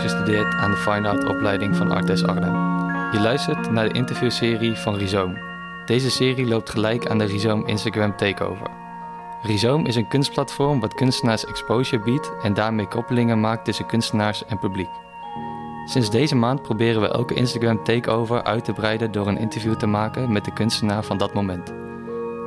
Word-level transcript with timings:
afgestudeerd 0.00 0.54
aan 0.54 0.70
de 0.70 0.76
Fine 0.76 1.08
Art 1.08 1.24
opleiding 1.24 1.76
van 1.76 1.90
Artes 1.90 2.24
Arnhem. 2.24 2.54
Je 3.12 3.20
luistert 3.20 3.70
naar 3.70 3.88
de 3.88 3.94
interviewserie 3.94 4.74
van 4.74 4.94
Rhizoom. 4.94 5.38
Deze 5.86 6.10
serie 6.10 6.46
loopt 6.46 6.70
gelijk 6.70 7.08
aan 7.08 7.18
de 7.18 7.24
Rhizoom 7.24 7.66
Instagram 7.66 8.16
Takeover. 8.16 8.66
Rhizoom 9.42 9.86
is 9.86 9.96
een 9.96 10.08
kunstplatform 10.08 10.80
wat 10.80 10.94
kunstenaars 10.94 11.44
exposure 11.44 12.02
biedt 12.02 12.32
en 12.42 12.54
daarmee 12.54 12.88
koppelingen 12.88 13.40
maakt 13.40 13.64
tussen 13.64 13.86
kunstenaars 13.86 14.44
en 14.44 14.58
publiek. 14.58 14.90
Sinds 15.84 16.10
deze 16.10 16.36
maand 16.36 16.62
proberen 16.62 17.00
we 17.00 17.08
elke 17.08 17.34
Instagram 17.34 17.84
Takeover 17.84 18.42
uit 18.42 18.64
te 18.64 18.72
breiden 18.72 19.12
door 19.12 19.26
een 19.26 19.38
interview 19.38 19.74
te 19.74 19.86
maken 19.86 20.32
met 20.32 20.44
de 20.44 20.52
kunstenaar 20.52 21.04
van 21.04 21.18
dat 21.18 21.34
moment. 21.34 21.72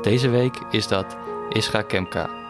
Deze 0.01 0.29
week 0.29 0.61
is 0.69 0.87
dat 0.87 1.17
Isra 1.49 1.81
Kemka. 1.81 2.42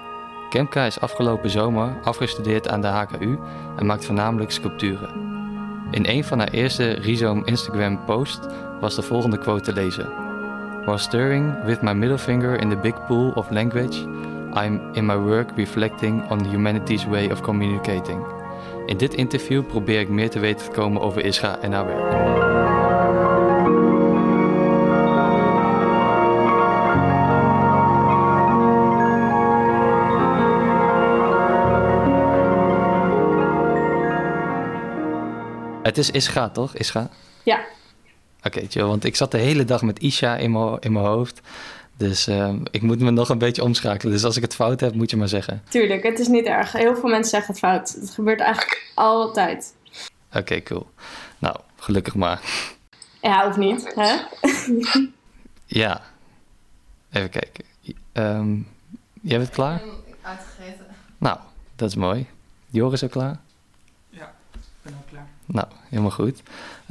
Kemka 0.53 0.85
is 0.85 0.99
afgelopen 0.99 1.49
zomer 1.49 1.95
afgestudeerd 2.03 2.67
aan 2.69 2.81
de 2.81 2.87
HKU 2.87 3.39
en 3.77 3.85
maakt 3.85 4.05
voornamelijk 4.05 4.51
sculpturen. 4.51 5.09
In 5.91 6.05
een 6.07 6.23
van 6.23 6.39
haar 6.39 6.47
eerste 6.47 6.91
Rhizoom 6.91 7.41
Instagram 7.45 8.05
posts 8.05 8.47
was 8.79 8.95
de 8.95 9.01
volgende 9.01 9.37
quote 9.37 9.63
te 9.63 9.73
lezen. 9.73 10.09
While 10.85 10.97
stirring 10.97 11.63
with 11.63 11.81
my 11.81 11.91
middle 11.91 12.17
finger 12.17 12.59
in 12.59 12.69
the 12.69 12.75
big 12.75 13.05
pool 13.05 13.31
of 13.31 13.49
language, 13.49 13.99
I'm 14.63 14.81
in 14.91 15.05
my 15.05 15.17
work 15.17 15.51
reflecting 15.55 16.29
on 16.29 16.45
humanity's 16.45 17.05
way 17.05 17.31
of 17.31 17.41
communicating. 17.41 18.25
In 18.85 18.97
dit 18.97 19.13
interview 19.13 19.65
probeer 19.65 19.99
ik 19.99 20.09
meer 20.09 20.29
te 20.29 20.39
weten 20.39 20.65
te 20.65 20.71
komen 20.71 21.01
over 21.01 21.25
Isra 21.25 21.57
en 21.61 21.71
haar 21.71 21.85
werk. 21.85 22.52
Het 35.83 35.97
is 35.97 36.11
Isra, 36.11 36.49
toch? 36.49 36.75
Isra? 36.75 37.09
Ja. 37.43 37.65
Oké, 38.43 38.65
chill. 38.69 38.83
Want 38.83 39.03
ik 39.03 39.15
zat 39.15 39.31
de 39.31 39.37
hele 39.37 39.65
dag 39.65 39.81
met 39.81 39.99
Isha 39.99 40.35
in 40.37 40.51
mijn, 40.51 40.77
in 40.79 40.91
mijn 40.91 41.05
hoofd. 41.05 41.41
Dus 41.97 42.27
uh, 42.27 42.53
ik 42.71 42.81
moet 42.81 42.99
me 42.99 43.11
nog 43.11 43.29
een 43.29 43.37
beetje 43.37 43.63
omschakelen. 43.63 44.13
Dus 44.13 44.23
als 44.23 44.35
ik 44.35 44.41
het 44.41 44.55
fout 44.55 44.79
heb, 44.79 44.93
moet 44.93 45.09
je 45.09 45.17
maar 45.17 45.27
zeggen. 45.27 45.63
Tuurlijk, 45.69 46.03
het 46.03 46.19
is 46.19 46.27
niet 46.27 46.45
erg. 46.45 46.71
Heel 46.71 46.95
veel 46.95 47.09
mensen 47.09 47.29
zeggen 47.29 47.51
het 47.51 47.59
fout. 47.59 47.89
Het 47.89 48.09
gebeurt 48.09 48.39
eigenlijk 48.39 48.91
altijd. 48.95 49.75
Oké, 50.29 50.37
okay, 50.37 50.63
cool. 50.63 50.89
Nou, 51.39 51.55
gelukkig 51.75 52.15
maar. 52.15 52.41
Ja, 53.21 53.47
of 53.47 53.57
niet, 53.57 53.93
hè? 53.95 54.15
ja. 55.65 56.01
Even 57.11 57.29
kijken. 57.29 57.65
Um, 58.13 58.67
jij 59.21 59.37
bent 59.37 59.49
klaar? 59.49 59.75
Ik 59.75 59.81
heb 60.05 60.17
uitgegeten. 60.21 60.85
Nou, 61.17 61.37
dat 61.75 61.89
is 61.89 61.95
mooi. 61.95 62.27
Joris 62.69 63.03
ook 63.03 63.11
klaar? 63.11 63.39
Ja, 64.09 64.33
ik 64.53 64.59
ben 64.81 64.93
ook 64.93 65.09
klaar. 65.09 65.27
Nou, 65.45 65.67
helemaal 65.89 66.11
goed. 66.11 66.41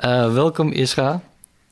Uh, 0.05 0.33
welkom 0.33 0.69
Isra. 0.69 1.21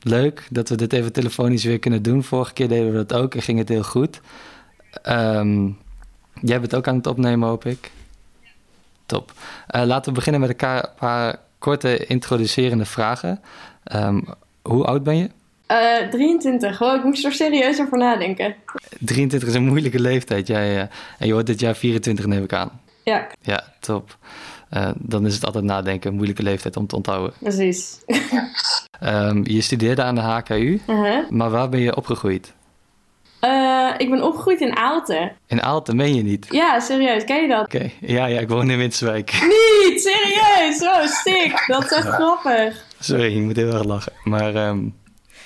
Leuk 0.01 0.47
dat 0.49 0.69
we 0.69 0.75
dit 0.75 0.93
even 0.93 1.13
telefonisch 1.13 1.63
weer 1.63 1.79
kunnen 1.79 2.01
doen. 2.01 2.23
Vorige 2.23 2.53
keer 2.53 2.67
deden 2.67 2.91
we 2.91 3.05
dat 3.05 3.13
ook 3.13 3.35
en 3.35 3.41
ging 3.41 3.57
het 3.57 3.69
heel 3.69 3.83
goed. 3.83 4.21
Um, 5.09 5.77
jij 6.41 6.59
bent 6.59 6.75
ook 6.75 6.87
aan 6.87 6.95
het 6.95 7.07
opnemen, 7.07 7.47
hoop 7.47 7.65
ik. 7.65 7.91
Top. 9.05 9.31
Uh, 9.75 9.83
laten 9.83 10.05
we 10.05 10.17
beginnen 10.17 10.41
met 10.41 10.61
een 10.61 10.83
paar 10.97 11.39
korte 11.59 12.05
introducerende 12.05 12.85
vragen. 12.85 13.39
Um, 13.95 14.25
hoe 14.61 14.85
oud 14.85 15.03
ben 15.03 15.17
je? 15.17 15.29
Uh, 15.71 16.09
23. 16.09 16.81
Oh, 16.81 16.95
ik 16.95 17.03
moest 17.03 17.25
er 17.25 17.33
serieus 17.33 17.79
over 17.79 17.97
nadenken. 17.97 18.55
23 18.99 19.49
is 19.49 19.55
een 19.55 19.65
moeilijke 19.65 19.99
leeftijd. 19.99 20.47
Jij, 20.47 20.89
en 21.17 21.27
je 21.27 21.33
wordt 21.33 21.47
dit 21.47 21.59
jaar 21.59 21.75
24, 21.75 22.25
neem 22.25 22.43
ik 22.43 22.53
aan. 22.53 22.81
Ja. 23.03 23.27
Ja, 23.41 23.63
top. 23.79 24.17
Uh, 24.73 24.89
dan 24.97 25.25
is 25.25 25.33
het 25.33 25.45
altijd 25.45 25.63
nadenken, 25.63 26.09
een 26.09 26.15
moeilijke 26.15 26.43
leeftijd 26.43 26.77
om 26.77 26.87
te 26.87 26.95
onthouden. 26.95 27.33
Precies. 27.39 27.99
um, 29.03 29.41
je 29.43 29.61
studeerde 29.61 30.03
aan 30.03 30.15
de 30.15 30.21
HKU, 30.21 30.81
-huh. 30.85 31.29
maar 31.29 31.49
waar 31.49 31.69
ben 31.69 31.79
je 31.79 31.95
opgegroeid? 31.95 32.53
Uh, 33.41 33.89
ik 33.97 34.09
ben 34.09 34.23
opgegroeid 34.23 34.61
in 34.61 34.75
Aalten. 34.75 35.31
In 35.47 35.61
Aalten, 35.61 35.95
meen 35.95 36.15
je 36.15 36.23
niet? 36.23 36.47
Ja, 36.49 36.79
serieus. 36.79 37.23
Ken 37.23 37.41
je 37.41 37.47
dat? 37.47 37.65
Oké, 37.65 37.75
okay. 37.75 37.93
ja, 37.99 38.25
ja, 38.25 38.39
ik 38.39 38.49
woon 38.49 38.69
in 38.69 38.77
Winterswijk. 38.77 39.31
Niet? 39.31 40.01
Serieus? 40.01 40.81
Oh, 40.81 41.05
stik. 41.05 41.63
Dat 41.67 41.83
is 41.83 41.91
echt 41.91 42.07
grappig. 42.07 42.85
Sorry, 42.99 43.37
ik 43.37 43.43
moet 43.43 43.55
heel 43.55 43.73
erg 43.73 43.83
lachen. 43.83 44.13
Maar 44.23 44.55
um, 44.55 44.95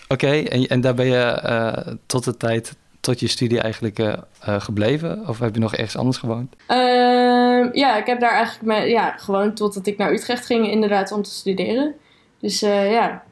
oké, 0.08 0.14
okay. 0.14 0.46
en, 0.46 0.68
en 0.68 0.82
daar 0.82 0.94
ben 0.94 1.06
je 1.06 1.42
uh, 1.46 1.94
tot 2.06 2.24
de 2.24 2.38
tijd, 2.38 2.76
tot 3.00 3.20
je 3.20 3.28
studie 3.28 3.62
eigenlijk 3.62 4.00
uh, 4.00 4.14
gebleven? 4.42 5.28
Of 5.28 5.40
heb 5.40 5.54
je 5.54 5.60
nog 5.60 5.76
ergens 5.76 5.98
anders 5.98 6.18
gewoond? 6.18 6.56
Uh, 6.68 7.25
ja, 7.76 7.98
ik 7.98 8.06
heb 8.06 8.20
daar 8.20 8.32
eigenlijk 8.32 8.66
me, 8.66 8.90
ja, 8.90 9.18
gewoond 9.18 9.56
totdat 9.58 9.88
ik 9.88 9.98
naar 9.98 10.12
Utrecht 10.12 10.46
ging, 10.46 10.72
inderdaad, 10.72 11.12
om 11.12 11.22
te 11.22 11.30
studeren. 11.30 11.94
Dus 12.40 12.64
uh, 12.64 12.92
ja. 12.92 13.24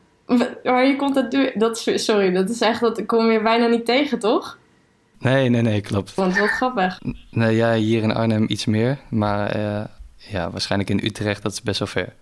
Maar 0.64 0.86
je 0.86 0.96
komt 0.96 1.16
dat, 1.16 1.52
dat 1.54 1.78
sorry, 1.96 2.32
dat 2.32 2.50
is 2.50 2.62
echt 2.62 2.80
dat 2.80 2.98
ik 2.98 3.08
kom 3.08 3.32
je 3.32 3.42
bijna 3.42 3.68
niet 3.68 3.86
tegen, 3.86 4.20
toch? 4.20 4.58
Nee, 5.20 5.50
nee, 5.50 5.62
nee, 5.62 5.82
klopt. 5.82 6.10
Ik 6.10 6.16
vond 6.16 6.28
het 6.28 6.38
wel 6.38 6.48
grappig. 6.48 7.00
Nee, 7.30 7.56
ja, 7.56 7.74
hier 7.74 8.04
in 8.04 8.14
Arnhem 8.14 8.46
iets 8.48 8.66
meer, 8.66 8.98
maar 9.10 9.58
uh, 9.58 9.84
ja, 10.16 10.52
waarschijnlijk 10.52 10.90
in 10.90 11.02
Utrecht, 11.04 11.44
dat 11.44 11.52
is 11.52 11.62
best 11.62 11.80
wel 11.80 11.88
ver. 11.88 12.14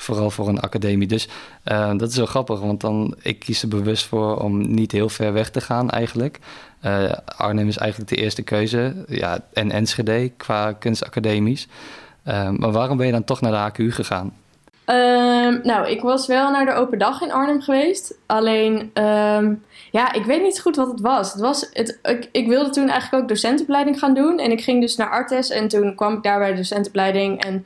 Vooral 0.00 0.30
voor 0.30 0.48
een 0.48 0.60
academie. 0.60 1.06
Dus 1.06 1.28
uh, 1.64 1.92
dat 1.96 2.10
is 2.10 2.16
wel 2.16 2.26
grappig, 2.26 2.60
want 2.60 2.80
dan, 2.80 3.14
ik 3.22 3.38
kies 3.38 3.62
er 3.62 3.68
bewust 3.68 4.06
voor 4.06 4.36
om 4.36 4.74
niet 4.74 4.92
heel 4.92 5.08
ver 5.08 5.32
weg 5.32 5.50
te 5.50 5.60
gaan 5.60 5.90
eigenlijk. 5.90 6.38
Uh, 6.84 7.12
Arnhem 7.36 7.68
is 7.68 7.76
eigenlijk 7.76 8.10
de 8.10 8.16
eerste 8.16 8.42
keuze, 8.42 9.04
ja, 9.08 9.38
en 9.52 9.70
Enschede 9.70 10.28
qua 10.36 10.72
kunstacademies. 10.72 11.68
Uh, 12.26 12.50
maar 12.50 12.72
waarom 12.72 12.96
ben 12.96 13.06
je 13.06 13.12
dan 13.12 13.24
toch 13.24 13.40
naar 13.40 13.52
de 13.52 13.56
HKU 13.56 13.92
gegaan? 13.92 14.32
Um, 14.86 15.60
nou, 15.62 15.88
ik 15.88 16.00
was 16.00 16.26
wel 16.26 16.50
naar 16.50 16.64
de 16.64 16.74
open 16.74 16.98
dag 16.98 17.20
in 17.22 17.32
Arnhem 17.32 17.60
geweest. 17.60 18.14
Alleen, 18.26 18.90
um, 18.94 19.64
ja, 19.90 20.12
ik 20.12 20.24
weet 20.24 20.42
niet 20.42 20.60
goed 20.60 20.76
wat 20.76 20.88
het 20.88 21.00
was. 21.00 21.32
Het 21.32 21.40
was 21.40 21.68
het, 21.72 21.98
ik, 22.02 22.28
ik, 22.32 22.46
wilde 22.48 22.70
toen 22.70 22.88
eigenlijk 22.88 23.22
ook 23.22 23.28
docentenopleiding 23.28 23.98
gaan 23.98 24.14
doen. 24.14 24.38
En 24.38 24.50
ik 24.50 24.62
ging 24.62 24.80
dus 24.80 24.96
naar 24.96 25.10
Artes 25.10 25.50
en 25.50 25.68
toen 25.68 25.94
kwam 25.94 26.14
ik 26.14 26.22
daar 26.22 26.38
bij 26.38 26.50
de 26.50 26.56
docentenopleiding. 26.56 27.44
En 27.44 27.64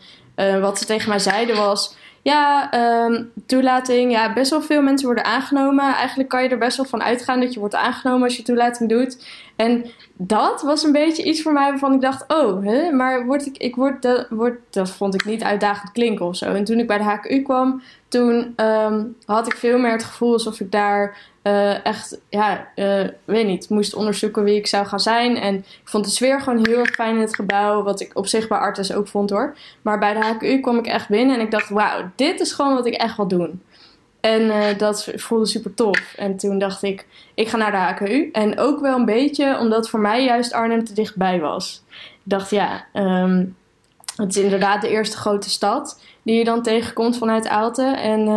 wat 0.60 0.78
ze 0.78 0.84
tegen 0.84 1.08
mij 1.08 1.18
zeiden 1.18 1.56
was... 1.56 1.94
Ja, 2.24 2.70
um, 3.04 3.32
toelating. 3.46 4.12
Ja, 4.12 4.32
best 4.32 4.50
wel 4.50 4.62
veel 4.62 4.82
mensen 4.82 5.06
worden 5.06 5.24
aangenomen. 5.24 5.94
Eigenlijk 5.94 6.28
kan 6.28 6.42
je 6.42 6.48
er 6.48 6.58
best 6.58 6.76
wel 6.76 6.86
van 6.86 7.02
uitgaan 7.02 7.40
dat 7.40 7.54
je 7.54 7.60
wordt 7.60 7.74
aangenomen 7.74 8.22
als 8.22 8.36
je 8.36 8.42
toelating 8.42 8.88
doet. 8.88 9.26
En 9.56 9.84
dat 10.16 10.62
was 10.62 10.82
een 10.82 10.92
beetje 10.92 11.24
iets 11.24 11.42
voor 11.42 11.52
mij 11.52 11.70
waarvan 11.70 11.92
ik 11.92 12.00
dacht: 12.00 12.24
oh, 12.28 12.64
hè, 12.64 12.90
maar 12.90 13.26
word 13.26 13.46
ik, 13.46 13.56
ik 13.56 13.74
word, 13.76 14.02
dat, 14.02 14.26
word, 14.30 14.60
dat 14.70 14.90
vond 14.90 15.14
ik 15.14 15.24
niet 15.24 15.42
uitdagend 15.42 15.92
klinken 15.92 16.26
of 16.26 16.36
zo. 16.36 16.52
En 16.52 16.64
toen 16.64 16.78
ik 16.78 16.86
bij 16.86 16.98
de 16.98 17.04
HKU 17.04 17.42
kwam, 17.42 17.82
toen 18.08 18.54
um, 18.56 19.16
had 19.24 19.46
ik 19.46 19.56
veel 19.56 19.78
meer 19.78 19.92
het 19.92 20.04
gevoel 20.04 20.32
alsof 20.32 20.60
ik 20.60 20.72
daar 20.72 21.16
uh, 21.44 21.86
echt, 21.86 22.20
ja, 22.28 22.68
uh, 22.76 23.08
weet 23.24 23.46
niet, 23.46 23.68
moest 23.68 23.94
onderzoeken 23.94 24.44
wie 24.44 24.56
ik 24.56 24.66
zou 24.66 24.86
gaan 24.86 25.00
zijn. 25.00 25.36
En 25.36 25.54
ik 25.54 25.80
vond 25.84 26.04
de 26.04 26.10
sfeer 26.10 26.40
gewoon 26.40 26.66
heel 26.66 26.78
erg 26.78 26.94
fijn 26.94 27.14
in 27.14 27.20
het 27.20 27.34
gebouw, 27.34 27.82
wat 27.82 28.00
ik 28.00 28.10
op 28.14 28.26
zich 28.26 28.48
bij 28.48 28.58
Artes 28.58 28.92
ook 28.92 29.08
vond 29.08 29.30
hoor. 29.30 29.56
Maar 29.82 29.98
bij 29.98 30.14
de 30.14 30.24
HKU 30.24 30.60
kwam 30.60 30.78
ik 30.78 30.86
echt 30.86 31.08
binnen 31.08 31.36
en 31.36 31.42
ik 31.42 31.50
dacht: 31.50 31.68
wauw, 31.68 32.10
dit 32.14 32.40
is 32.40 32.52
gewoon 32.52 32.74
wat 32.74 32.86
ik 32.86 32.94
echt 32.94 33.16
wil 33.16 33.28
doen. 33.28 33.62
En 34.20 34.42
uh, 34.42 34.78
dat 34.78 35.12
voelde 35.14 35.46
super 35.46 35.74
tof. 35.74 36.14
En 36.16 36.36
toen 36.36 36.58
dacht 36.58 36.82
ik, 36.82 37.06
ik 37.34 37.48
ga 37.48 37.56
naar 37.56 37.70
de 37.70 37.76
HKU. 37.76 38.30
En 38.32 38.58
ook 38.58 38.80
wel 38.80 38.98
een 38.98 39.04
beetje 39.04 39.58
omdat 39.58 39.88
voor 39.88 40.00
mij 40.00 40.24
juist 40.24 40.52
Arnhem 40.52 40.84
te 40.84 40.94
dichtbij 40.94 41.40
was. 41.40 41.82
Ik 41.90 42.30
dacht, 42.30 42.50
ja, 42.50 42.84
um, 42.92 43.56
het 44.16 44.36
is 44.36 44.42
inderdaad 44.42 44.80
de 44.80 44.88
eerste 44.88 45.16
grote 45.16 45.50
stad 45.50 46.00
die 46.22 46.38
je 46.38 46.44
dan 46.44 46.62
tegenkomt 46.62 47.18
vanuit 47.18 47.48
Aalten. 47.48 47.96
En 47.98 48.28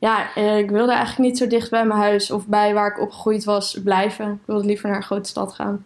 ja, 0.00 0.36
ik 0.56 0.70
wilde 0.70 0.92
eigenlijk 0.92 1.30
niet 1.30 1.38
zo 1.38 1.46
dicht 1.46 1.70
bij 1.70 1.84
mijn 1.84 2.00
huis 2.00 2.30
of 2.30 2.46
bij 2.46 2.74
waar 2.74 2.90
ik 2.90 3.00
opgegroeid 3.00 3.44
was 3.44 3.78
blijven. 3.84 4.32
Ik 4.32 4.46
wilde 4.46 4.66
liever 4.66 4.88
naar 4.88 4.96
een 4.96 5.02
grote 5.02 5.28
stad 5.28 5.52
gaan. 5.52 5.84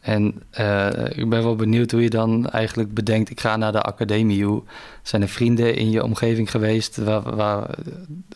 En 0.00 0.42
uh, 0.60 0.88
ik 1.08 1.28
ben 1.28 1.42
wel 1.42 1.56
benieuwd 1.56 1.90
hoe 1.90 2.02
je 2.02 2.10
dan 2.10 2.50
eigenlijk 2.50 2.94
bedenkt, 2.94 3.30
ik 3.30 3.40
ga 3.40 3.56
naar 3.56 3.72
de 3.72 3.82
academie. 3.82 4.44
Hoe 4.44 4.62
zijn 5.02 5.22
er 5.22 5.28
vrienden 5.28 5.76
in 5.76 5.90
je 5.90 6.04
omgeving 6.04 6.50
geweest 6.50 6.96
waar, 6.96 7.36
waar, 7.36 7.74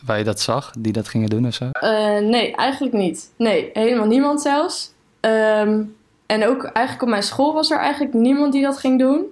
waar 0.05 0.17
je 0.17 0.23
dat 0.23 0.39
zag, 0.39 0.71
die 0.79 0.93
dat 0.93 1.07
gingen 1.07 1.29
doen 1.29 1.47
of 1.47 1.53
zo? 1.53 1.65
Uh, 1.65 2.29
nee, 2.29 2.55
eigenlijk 2.55 2.95
niet. 2.95 3.31
Nee, 3.37 3.69
helemaal 3.73 4.07
niemand 4.07 4.41
zelfs. 4.41 4.93
Um, 5.21 5.95
en 6.25 6.47
ook 6.47 6.63
eigenlijk 6.63 7.01
op 7.01 7.09
mijn 7.09 7.23
school 7.23 7.53
was 7.53 7.71
er 7.71 7.77
eigenlijk 7.77 8.13
niemand 8.13 8.53
die 8.53 8.63
dat 8.63 8.77
ging 8.77 8.99
doen. 8.99 9.23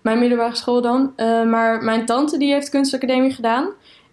Mijn 0.00 0.18
middelbare 0.18 0.56
school 0.56 0.82
dan. 0.82 1.12
Uh, 1.16 1.44
maar 1.50 1.82
mijn 1.84 2.06
tante 2.06 2.38
die 2.38 2.52
heeft 2.52 2.68
kunstacademie 2.68 3.32
gedaan. 3.32 3.68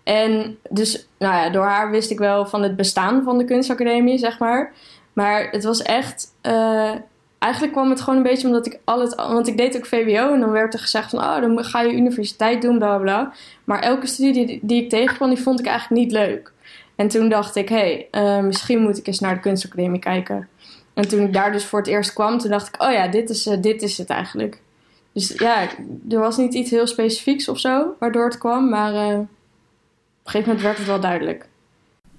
En 0.07 0.57
dus, 0.69 1.07
nou 1.18 1.36
ja, 1.36 1.50
door 1.50 1.65
haar 1.65 1.92
wist 1.92 2.12
ik 2.12 2.18
wel 2.18 2.45
van 2.45 2.63
het 2.63 2.75
bestaan 2.75 3.24
van 3.24 3.38
de 3.38 3.44
kunstacademie, 3.44 4.18
zeg 4.18 4.39
maar. 4.39 4.74
Maar 5.13 5.48
het 5.51 5.63
was 5.63 5.81
echt... 5.81 6.33
Uh, 6.44 6.92
eigenlijk 7.39 7.74
kwam 7.74 7.89
het 7.89 8.01
gewoon 8.01 8.18
een 8.18 8.24
beetje 8.24 8.48
omdat 8.48 8.65
ik 8.65 8.80
al 8.83 9.01
het... 9.01 9.15
Want 9.15 9.48
ik 9.48 9.57
deed 9.57 9.77
ook 9.77 9.86
VWO 9.86 10.33
en 10.33 10.39
dan 10.39 10.51
werd 10.51 10.74
er 10.74 10.80
gezegd 10.80 11.09
van... 11.09 11.19
Oh, 11.19 11.42
dan 11.42 11.63
ga 11.63 11.81
je 11.81 11.94
universiteit 11.94 12.62
doen, 12.62 12.77
bla 12.77 12.98
bla. 12.98 13.33
Maar 13.63 13.80
elke 13.80 14.07
studie 14.07 14.59
die, 14.62 14.83
ik 14.83 14.89
tegenkwam, 14.89 15.30
die 15.30 15.42
vond 15.44 15.59
ik 15.59 15.65
eigenlijk 15.65 16.01
niet 16.01 16.12
leuk. 16.12 16.51
En 16.95 17.07
toen 17.07 17.30
dacht 17.30 17.56
ik, 17.56 17.69
hé, 17.69 18.07
hey, 18.12 18.42
misschien 18.42 18.81
moet 18.81 18.98
ik 18.98 19.07
eens 19.07 19.19
naar 19.19 19.33
de 19.33 19.42
kunstacademie 19.42 20.00
kijken. 20.00 20.48
En 20.94 21.07
toen 21.07 21.24
ik 21.24 21.33
daar 21.33 21.51
dus 21.51 21.65
voor 21.65 21.80
het 21.80 21.88
eerst 21.88 22.13
kwam, 22.13 22.38
toen 22.38 22.51
dacht 22.51 22.68
ik, 22.68 22.83
oh 22.83 22.92
ja, 22.92 23.07
dit 23.07 23.30
is, 23.30 23.44
dit 23.44 23.81
is 23.81 23.98
het 23.98 24.10
eigenlijk. 24.10 24.62
Dus 25.13 25.33
ja, 25.38 25.68
er 26.10 26.19
was 26.19 26.38
niet 26.38 26.53
iets 26.53 26.71
heel 26.71 26.88
specifieks 26.88 27.50
of 27.50 27.60
zo 27.60 27.95
waardoor 28.00 28.25
het 28.25 28.38
kwam, 28.38 28.69
maar 28.69 29.27
een 30.27 30.33
gegeven 30.33 30.47
moment 30.47 30.62
werd 30.62 30.77
het 30.77 30.88
wel 30.88 31.00
duidelijk. 31.00 31.47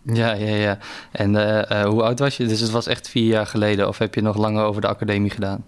Ja, 0.03 0.33
ja, 0.33 0.55
ja. 0.55 0.79
En 1.13 1.35
uh, 1.35 1.85
hoe 1.85 2.03
oud 2.03 2.19
was 2.19 2.37
je? 2.37 2.47
Dus 2.47 2.61
het 2.61 2.71
was 2.71 2.87
echt 2.87 3.09
vier 3.09 3.27
jaar 3.27 3.47
geleden, 3.47 3.89
of 3.89 3.99
heb 3.99 4.15
je 4.15 4.23
nog 4.23 4.37
langer 4.37 4.65
over 4.65 4.81
de 4.81 4.87
academie 4.87 5.31
gedaan? 5.31 5.65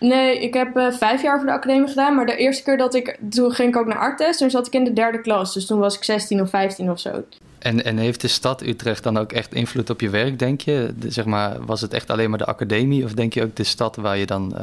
Nee, 0.00 0.40
ik 0.40 0.54
heb 0.54 0.76
uh, 0.76 0.92
vijf 0.92 1.22
jaar 1.22 1.34
over 1.34 1.46
de 1.46 1.52
academie 1.52 1.88
gedaan, 1.88 2.14
maar 2.14 2.26
de 2.26 2.36
eerste 2.36 2.62
keer 2.62 2.76
dat 2.76 2.94
ik. 2.94 3.18
Toen 3.30 3.52
ging 3.52 3.68
ik 3.68 3.76
ook 3.76 3.86
naar 3.86 3.98
Artes, 3.98 4.38
toen 4.38 4.50
zat 4.50 4.66
ik 4.66 4.72
in 4.72 4.84
de 4.84 4.92
derde 4.92 5.20
klas, 5.20 5.54
dus 5.54 5.66
toen 5.66 5.78
was 5.78 5.96
ik 5.96 6.04
16 6.04 6.40
of 6.40 6.50
15 6.50 6.90
of 6.90 7.00
zo. 7.00 7.22
En, 7.58 7.84
en 7.84 7.96
heeft 7.96 8.20
de 8.20 8.28
stad 8.28 8.62
Utrecht 8.62 9.02
dan 9.02 9.18
ook 9.18 9.32
echt 9.32 9.54
invloed 9.54 9.90
op 9.90 10.00
je 10.00 10.10
werk, 10.10 10.38
denk 10.38 10.60
je? 10.60 10.94
De, 10.98 11.10
zeg 11.10 11.24
maar, 11.24 11.64
was 11.64 11.80
het 11.80 11.92
echt 11.92 12.10
alleen 12.10 12.30
maar 12.30 12.38
de 12.38 12.46
academie, 12.46 13.04
of 13.04 13.12
denk 13.12 13.34
je 13.34 13.42
ook 13.42 13.56
de 13.56 13.64
stad 13.64 13.96
waar 13.96 14.16
je 14.16 14.26
dan 14.26 14.54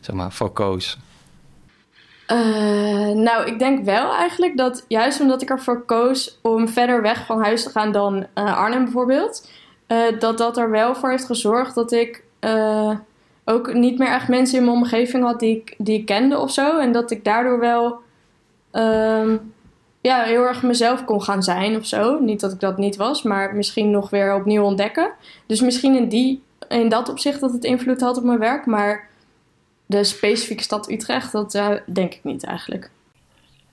zeg 0.00 0.14
maar, 0.14 0.32
voor 0.32 0.50
koos? 0.50 0.98
Uh, 2.32 3.08
nou, 3.08 3.46
ik 3.46 3.58
denk 3.58 3.84
wel 3.84 4.14
eigenlijk 4.14 4.56
dat 4.56 4.84
juist 4.88 5.20
omdat 5.20 5.42
ik 5.42 5.50
ervoor 5.50 5.82
koos 5.82 6.38
om 6.42 6.68
verder 6.68 7.02
weg 7.02 7.26
van 7.26 7.42
huis 7.42 7.62
te 7.62 7.70
gaan 7.70 7.92
dan 7.92 8.16
uh, 8.16 8.56
Arnhem 8.58 8.82
bijvoorbeeld, 8.84 9.50
uh, 9.88 9.98
dat 10.18 10.38
dat 10.38 10.56
er 10.56 10.70
wel 10.70 10.94
voor 10.94 11.10
heeft 11.10 11.24
gezorgd 11.24 11.74
dat 11.74 11.92
ik 11.92 12.24
ook 13.44 13.74
niet 13.74 13.98
meer 13.98 14.08
echt 14.08 14.28
mensen 14.28 14.58
in 14.58 14.64
mijn 14.64 14.76
omgeving 14.76 15.24
had 15.24 15.40
die 15.40 15.56
ik, 15.56 15.74
die 15.78 15.98
ik 15.98 16.06
kende 16.06 16.38
of 16.38 16.50
zo. 16.52 16.78
En 16.78 16.92
dat 16.92 17.10
ik 17.10 17.24
daardoor 17.24 17.58
wel 17.58 17.98
um, 18.72 19.52
ja, 20.00 20.22
heel 20.22 20.42
erg 20.42 20.62
mezelf 20.62 21.04
kon 21.04 21.22
gaan 21.22 21.42
zijn 21.42 21.76
of 21.76 21.86
zo. 21.86 22.18
Niet 22.18 22.40
dat 22.40 22.52
ik 22.52 22.60
dat 22.60 22.78
niet 22.78 22.96
was, 22.96 23.22
maar 23.22 23.54
misschien 23.54 23.90
nog 23.90 24.10
weer 24.10 24.34
opnieuw 24.34 24.62
ontdekken. 24.62 25.10
Dus 25.46 25.60
misschien 25.60 25.96
in, 25.96 26.08
die, 26.08 26.42
in 26.68 26.88
dat 26.88 27.08
opzicht 27.08 27.40
dat 27.40 27.52
het 27.52 27.64
invloed 27.64 28.00
had 28.00 28.16
op 28.16 28.24
mijn 28.24 28.38
werk, 28.38 28.66
maar 28.66 29.08
de 29.86 30.04
specifieke 30.04 30.62
stad 30.62 30.90
Utrecht, 30.90 31.32
dat 31.32 31.54
uh, 31.54 31.68
denk 31.86 32.14
ik 32.14 32.24
niet 32.24 32.44
eigenlijk. 32.44 32.90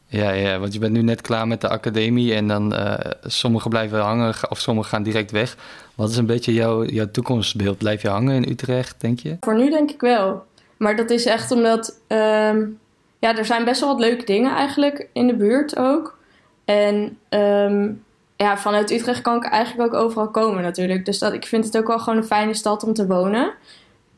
Ja, 0.08 0.32
ja, 0.32 0.60
want 0.60 0.74
je 0.74 0.80
bent 0.80 0.94
nu 0.94 1.02
net 1.02 1.22
klaar 1.22 1.48
met 1.48 1.62
de 1.62 1.70
academie 1.70 2.34
en 2.34 2.48
dan 2.48 2.74
uh, 2.74 2.94
sommigen 3.24 3.70
blijven 3.70 4.00
hangen 4.00 4.34
of 4.50 4.60
sommigen 4.60 4.90
gaan 4.90 5.04
direct 5.04 5.32
weg. 5.32 5.58
Wat 5.96 6.10
is 6.10 6.18
een 6.18 6.26
beetje 6.26 6.54
jouw, 6.54 6.86
jouw 6.86 7.12
toekomstbeeld? 7.12 7.78
Blijf 7.78 8.02
je 8.02 8.08
hangen 8.08 8.36
in 8.36 8.52
Utrecht, 8.52 9.02
denk 9.02 9.20
je? 9.20 9.38
Voor 9.40 9.56
nu 9.56 9.70
denk 9.70 9.92
ik 9.92 10.02
wel. 10.02 10.46
Maar 10.78 10.96
dat 10.96 11.10
is 11.10 11.26
echt 11.26 11.52
omdat, 11.52 12.00
um, 12.08 12.80
ja, 13.20 13.38
er 13.38 13.46
zijn 13.46 13.66
best 13.66 13.80
wel 13.80 13.90
wat 13.90 14.00
leuke 14.00 14.26
dingen 14.26 14.56
eigenlijk 14.56 15.08
in 15.14 15.28
de 15.28 15.36
buurt 15.36 15.78
ook. 15.78 16.18
En 16.66 17.18
um, 17.30 18.04
ja, 18.36 18.58
vanuit 18.58 18.92
Utrecht 18.92 19.22
kan 19.22 19.36
ik 19.36 19.44
eigenlijk 19.44 19.94
ook 19.94 20.02
overal 20.02 20.30
komen 20.30 20.62
natuurlijk. 20.62 21.06
Dus 21.06 21.20
dat, 21.20 21.34
ik 21.34 21.46
vind 21.46 21.66
het 21.66 21.78
ook 21.78 21.88
wel 21.88 22.00
gewoon 22.00 22.20
een 22.20 22.26
fijne 22.26 22.54
stad 22.54 22.84
om 22.84 22.94
te 22.94 23.08
wonen. 23.08 23.54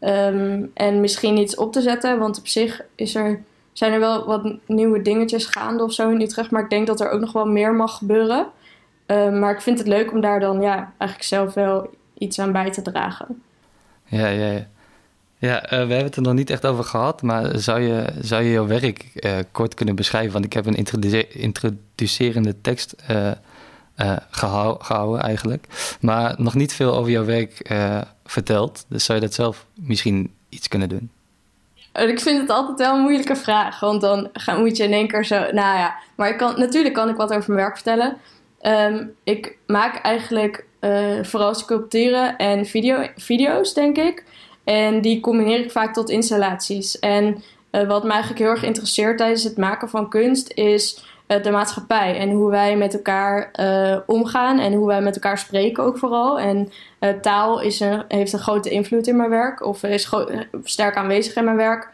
Um, 0.08 0.72
en 0.74 1.00
misschien 1.00 1.38
iets 1.38 1.56
op 1.56 1.72
te 1.72 1.82
zetten, 1.82 2.20
want 2.20 2.40
op 2.40 2.48
zich 2.48 2.82
is 2.96 3.16
er, 3.16 3.44
zijn 3.74 3.94
er 3.94 4.00
wel 4.00 4.26
wat 4.26 4.54
nieuwe 4.66 5.02
dingetjes 5.02 5.46
gaande 5.46 5.84
of 5.84 5.94
zo 5.94 6.10
in 6.10 6.22
Utrecht. 6.22 6.52
Maar 6.52 6.64
ik 6.64 6.70
denk 6.70 6.88
dat 6.88 7.00
er 7.02 7.10
ook 7.10 7.20
nog 7.20 7.32
wel 7.32 7.46
meer 7.46 7.74
mag 7.74 7.98
gebeuren. 7.98 8.48
Um, 9.06 9.40
maar 9.40 9.54
ik 9.54 9.62
vind 9.62 9.78
het 9.78 9.88
leuk 9.88 10.12
om 10.12 10.22
daar 10.22 10.40
dan 10.40 10.62
ja, 10.62 10.94
eigenlijk 10.98 11.30
zelf 11.30 11.54
wel 11.54 11.90
iets 12.18 12.40
aan 12.40 12.52
bij 12.52 12.72
te 12.72 12.82
dragen. 12.82 13.42
Ja, 14.06 14.28
ja, 14.28 14.52
ja. 14.52 14.68
Ja, 15.38 15.64
uh, 15.64 15.70
we 15.70 15.76
hebben 15.76 16.04
het 16.04 16.16
er 16.16 16.22
nog 16.22 16.34
niet 16.34 16.50
echt 16.50 16.66
over 16.66 16.84
gehad, 16.84 17.22
maar 17.22 17.60
zou 17.60 17.80
je, 17.80 18.06
zou 18.22 18.44
je 18.44 18.52
jouw 18.52 18.68
werk 18.68 19.12
uh, 19.14 19.32
kort 19.52 19.74
kunnen 19.74 19.96
beschrijven? 19.96 20.34
Want 20.34 20.46
ik 20.46 20.54
heb 20.54 20.66
een 20.66 20.86
introducerende 21.30 22.62
tekst 22.62 22.96
gehou 24.30 24.84
gehouden 24.84 25.22
eigenlijk, 25.22 25.68
maar 26.02 26.36
nog 26.38 26.54
niet 26.54 26.74
veel 26.74 26.96
over 26.96 27.12
jouw 27.12 27.26
werk 27.26 27.70
verteld. 28.26 28.86
Dus 28.90 29.06
zou 29.06 29.20
je 29.20 29.26
dat 29.26 29.34
zelf 29.34 29.66
misschien 29.74 30.34
iets 30.50 30.68
kunnen 30.68 30.90
doen? 30.90 31.10
Ik 31.94 32.20
vind 32.20 32.42
het 32.42 32.50
altijd 32.50 32.78
wel 32.78 32.96
een 32.96 33.02
moeilijke 33.02 33.36
vraag. 33.36 33.80
Want 33.80 34.02
dan 34.02 34.30
moet 34.58 34.78
je 34.78 34.84
in 34.84 34.94
één 34.94 35.08
keer 35.08 35.26
zo. 35.26 35.36
Nou 35.36 35.78
ja, 35.78 35.96
maar 36.16 36.30
ik 36.30 36.38
kan, 36.38 36.60
natuurlijk 36.60 36.94
kan 36.94 37.10
ik 37.10 37.16
wat 37.16 37.34
over 37.34 37.54
mijn 37.54 37.66
werk 37.66 37.76
vertellen. 37.76 38.18
Um, 38.62 39.16
ik 39.24 39.58
maak 39.68 39.96
eigenlijk 39.96 40.66
uh, 40.82 41.24
vooral 41.24 41.54
sculpturen 41.54 42.38
en 42.38 42.66
video, 42.66 43.08
video's, 43.16 43.74
denk 43.74 43.98
ik. 43.98 44.24
En 44.64 45.02
die 45.02 45.20
combineer 45.20 45.60
ik 45.60 45.72
vaak 45.72 45.94
tot 45.94 46.10
installaties. 46.10 47.00
En 47.00 47.44
uh, 47.72 47.88
wat 47.88 48.04
me 48.04 48.12
eigenlijk 48.12 48.42
heel 48.42 48.50
erg 48.50 48.64
interesseert 48.64 49.18
tijdens 49.18 49.44
het 49.44 49.58
maken 49.58 49.90
van 49.90 50.10
kunst 50.10 50.52
is 50.54 51.04
de 51.28 51.52
maatschappij 51.52 52.18
en 52.18 52.32
hoe 52.32 52.50
wij 52.50 52.78
met 52.78 52.94
elkaar 52.94 53.52
uh, 53.60 53.98
omgaan 54.06 54.60
en 54.60 54.74
hoe 54.74 54.88
wij 54.88 55.02
met 55.02 55.16
elkaar 55.16 55.38
spreken 55.38 55.84
ook 55.84 55.98
vooral. 55.98 56.40
En 56.40 56.72
uh, 57.00 57.10
taal 57.10 57.62
is 57.62 57.80
een, 57.80 58.04
heeft 58.08 58.34
een 58.34 58.40
grote 58.40 58.70
invloed 58.70 59.08
in 59.08 59.16
mijn 59.16 59.30
werk 59.30 59.66
of 59.66 59.84
is 59.84 60.10
sterk 60.64 60.96
aanwezig 60.96 61.36
in 61.36 61.44
mijn 61.44 61.58
werk. 61.58 61.90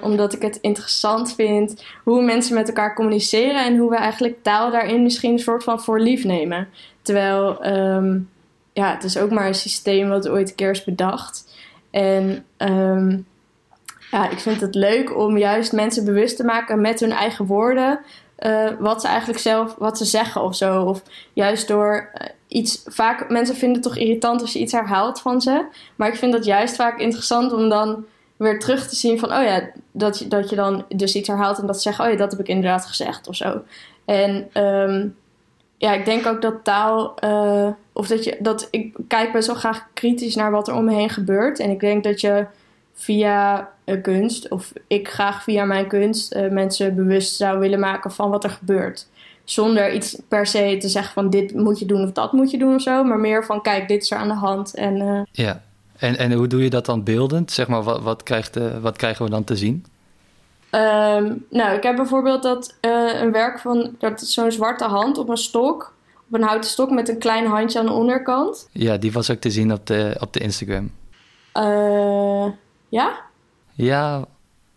omdat 0.00 0.32
ik 0.32 0.42
het 0.42 0.58
interessant 0.60 1.34
vind 1.34 1.84
hoe 2.04 2.22
mensen 2.22 2.54
met 2.54 2.68
elkaar 2.68 2.94
communiceren 2.94 3.64
en 3.64 3.76
hoe 3.76 3.90
we 3.90 3.96
eigenlijk 3.96 4.42
taal 4.42 4.70
daarin 4.70 5.02
misschien 5.02 5.32
een 5.32 5.38
soort 5.38 5.64
van 5.64 5.80
voor 5.80 6.00
lief 6.00 6.24
nemen. 6.24 6.68
Terwijl 7.02 7.66
um, 7.66 8.30
ja, 8.72 8.94
het 8.94 9.04
is 9.04 9.18
ook 9.18 9.30
maar 9.30 9.46
een 9.46 9.54
systeem 9.54 10.08
wat 10.08 10.28
ooit 10.28 10.48
een 10.48 10.54
keer 10.54 10.70
is 10.70 10.84
bedacht. 10.84 11.60
En 11.90 12.44
um, 12.58 13.26
ja, 14.10 14.30
ik 14.30 14.38
vind 14.38 14.60
het 14.60 14.74
leuk 14.74 15.16
om 15.16 15.38
juist 15.38 15.72
mensen 15.72 16.04
bewust 16.04 16.36
te 16.36 16.44
maken 16.44 16.80
met 16.80 17.00
hun 17.00 17.12
eigen 17.12 17.46
woorden 17.46 18.00
uh, 18.46 18.68
wat 18.78 19.00
ze 19.00 19.08
eigenlijk 19.08 19.38
zelf, 19.38 19.74
wat 19.78 19.98
ze 19.98 20.04
zeggen 20.04 20.42
of 20.42 20.56
zo. 20.56 20.82
Of 20.82 21.02
juist 21.32 21.68
door 21.68 22.10
uh, 22.14 22.26
iets, 22.46 22.82
vaak, 22.84 23.30
mensen 23.30 23.56
vinden 23.56 23.82
het 23.82 23.92
toch 23.92 23.96
irritant 23.96 24.40
als 24.40 24.52
je 24.52 24.58
iets 24.58 24.72
herhaalt 24.72 25.20
van 25.20 25.40
ze. 25.40 25.64
Maar 25.96 26.08
ik 26.08 26.16
vind 26.16 26.32
dat 26.32 26.44
juist 26.44 26.76
vaak 26.76 26.98
interessant 26.98 27.52
om 27.52 27.68
dan 27.68 28.04
weer 28.36 28.58
terug 28.58 28.88
te 28.88 28.96
zien 28.96 29.18
van, 29.18 29.32
oh 29.32 29.42
ja, 29.42 29.70
dat 29.92 30.18
je, 30.18 30.28
dat 30.28 30.50
je 30.50 30.56
dan 30.56 30.84
dus 30.88 31.14
iets 31.14 31.28
herhaalt 31.28 31.58
en 31.58 31.66
dat 31.66 31.76
ze 31.76 31.82
zeggen, 31.82 32.04
oh 32.04 32.10
ja, 32.10 32.16
dat 32.16 32.30
heb 32.30 32.40
ik 32.40 32.48
inderdaad 32.48 32.86
gezegd 32.86 33.28
of 33.28 33.34
zo. 33.34 33.62
En 34.04 34.62
um, 34.62 35.16
ja, 35.76 35.92
ik 35.92 36.04
denk 36.04 36.26
ook 36.26 36.42
dat 36.42 36.64
taal, 36.64 37.14
uh, 37.24 37.68
of 37.92 38.06
dat 38.06 38.24
je, 38.24 38.36
dat 38.38 38.68
ik 38.70 38.96
kijk 39.08 39.32
best 39.32 39.46
wel 39.46 39.56
graag 39.56 39.86
kritisch 39.94 40.34
naar 40.34 40.50
wat 40.50 40.68
er 40.68 40.74
om 40.74 40.84
me 40.84 40.94
heen 40.94 41.10
gebeurt. 41.10 41.58
En 41.58 41.70
ik 41.70 41.80
denk 41.80 42.04
dat 42.04 42.20
je 42.20 42.46
via 42.94 43.70
kunst, 44.02 44.48
of 44.48 44.72
ik 44.86 45.08
graag 45.08 45.42
via 45.42 45.64
mijn 45.64 45.86
kunst 45.86 46.34
uh, 46.34 46.50
mensen 46.50 46.94
bewust 46.94 47.36
zou 47.36 47.58
willen 47.58 47.80
maken 47.80 48.12
van 48.12 48.30
wat 48.30 48.44
er 48.44 48.50
gebeurt. 48.50 49.06
Zonder 49.44 49.92
iets 49.92 50.16
per 50.28 50.46
se 50.46 50.76
te 50.80 50.88
zeggen 50.88 51.12
van 51.12 51.30
dit 51.30 51.54
moet 51.54 51.78
je 51.78 51.86
doen 51.86 52.02
of 52.02 52.12
dat 52.12 52.32
moet 52.32 52.50
je 52.50 52.58
doen 52.58 52.74
of 52.74 52.82
zo, 52.82 53.04
maar 53.04 53.18
meer 53.18 53.44
van 53.44 53.62
kijk, 53.62 53.88
dit 53.88 54.02
is 54.02 54.10
er 54.10 54.18
aan 54.18 54.28
de 54.28 54.34
hand. 54.34 54.74
En, 54.74 54.96
uh... 54.96 55.20
Ja, 55.30 55.62
en, 55.96 56.18
en 56.18 56.32
hoe 56.32 56.46
doe 56.46 56.62
je 56.62 56.70
dat 56.70 56.86
dan 56.86 57.04
beeldend? 57.04 57.50
Zeg 57.50 57.68
maar, 57.68 57.82
wat, 57.82 58.02
wat, 58.02 58.22
krijgt, 58.22 58.58
wat 58.80 58.96
krijgen 58.96 59.24
we 59.24 59.30
dan 59.30 59.44
te 59.44 59.56
zien? 59.56 59.84
Um, 60.74 61.44
nou, 61.50 61.76
ik 61.76 61.82
heb 61.82 61.96
bijvoorbeeld 61.96 62.42
dat 62.42 62.74
een 63.20 63.32
werk 63.32 63.58
van 63.58 63.94
dat 63.98 64.20
zo'n 64.20 64.52
zwarte 64.52 64.84
hand 64.84 65.18
op 65.18 65.28
een 65.28 65.36
stok, 65.36 65.94
op 66.28 66.34
een 66.34 66.42
houten 66.42 66.70
stok 66.70 66.90
met 66.90 67.08
een 67.08 67.18
klein 67.18 67.46
handje 67.46 67.78
aan 67.78 67.86
de 67.86 67.92
onderkant. 67.92 68.68
Ja, 68.72 68.96
die 68.96 69.12
was 69.12 69.30
ook 69.30 69.38
te 69.38 69.50
zien 69.50 69.72
op 69.72 69.86
de, 69.86 70.16
op 70.20 70.32
de 70.32 70.40
Instagram. 70.40 70.90
Ja? 72.92 73.20
Ja, 73.72 74.24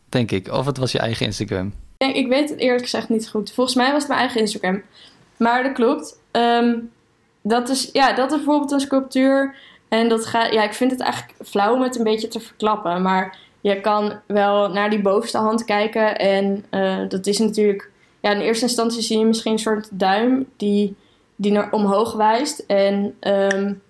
denk 0.09 0.31
ik. 0.31 0.51
Of 0.51 0.65
het 0.65 0.77
was 0.77 0.91
je 0.91 0.99
eigen 0.99 1.25
Instagram. 1.25 1.73
Ik 1.97 2.27
weet 2.27 2.49
het 2.49 2.59
eerlijk 2.59 2.83
gezegd 2.83 3.09
niet 3.09 3.29
goed. 3.29 3.51
Volgens 3.51 3.75
mij 3.75 3.91
was 3.91 3.99
het 3.99 4.07
mijn 4.07 4.19
eigen 4.19 4.39
Instagram. 4.39 4.81
Maar 5.37 5.63
dat 5.63 5.71
klopt. 5.73 6.19
Um, 6.31 6.91
dat, 7.41 7.69
is, 7.69 7.89
ja, 7.93 8.13
dat 8.13 8.31
is 8.31 8.37
bijvoorbeeld 8.37 8.71
een 8.71 8.79
sculptuur. 8.79 9.55
En 9.87 10.09
dat 10.09 10.25
gaat, 10.25 10.53
ja, 10.53 10.63
ik 10.63 10.73
vind 10.73 10.91
het 10.91 10.99
eigenlijk 10.99 11.33
flauw 11.43 11.73
om 11.73 11.81
het 11.81 11.97
een 11.97 12.03
beetje 12.03 12.27
te 12.27 12.39
verklappen. 12.39 13.01
Maar 13.01 13.37
je 13.61 13.81
kan 13.81 14.19
wel 14.27 14.69
naar 14.69 14.89
die 14.89 15.01
bovenste 15.01 15.37
hand 15.37 15.65
kijken. 15.65 16.17
En 16.17 16.65
uh, 16.71 17.09
dat 17.09 17.27
is 17.27 17.39
natuurlijk. 17.39 17.89
Ja, 18.19 18.31
in 18.31 18.39
eerste 18.39 18.65
instantie 18.65 19.01
zie 19.01 19.19
je 19.19 19.25
misschien 19.25 19.51
een 19.51 19.59
soort 19.59 19.89
duim 19.91 20.45
die, 20.57 20.95
die 21.35 21.51
naar 21.51 21.71
omhoog 21.71 22.13
wijst. 22.13 22.59
En 22.59 23.15
um, 23.21 23.81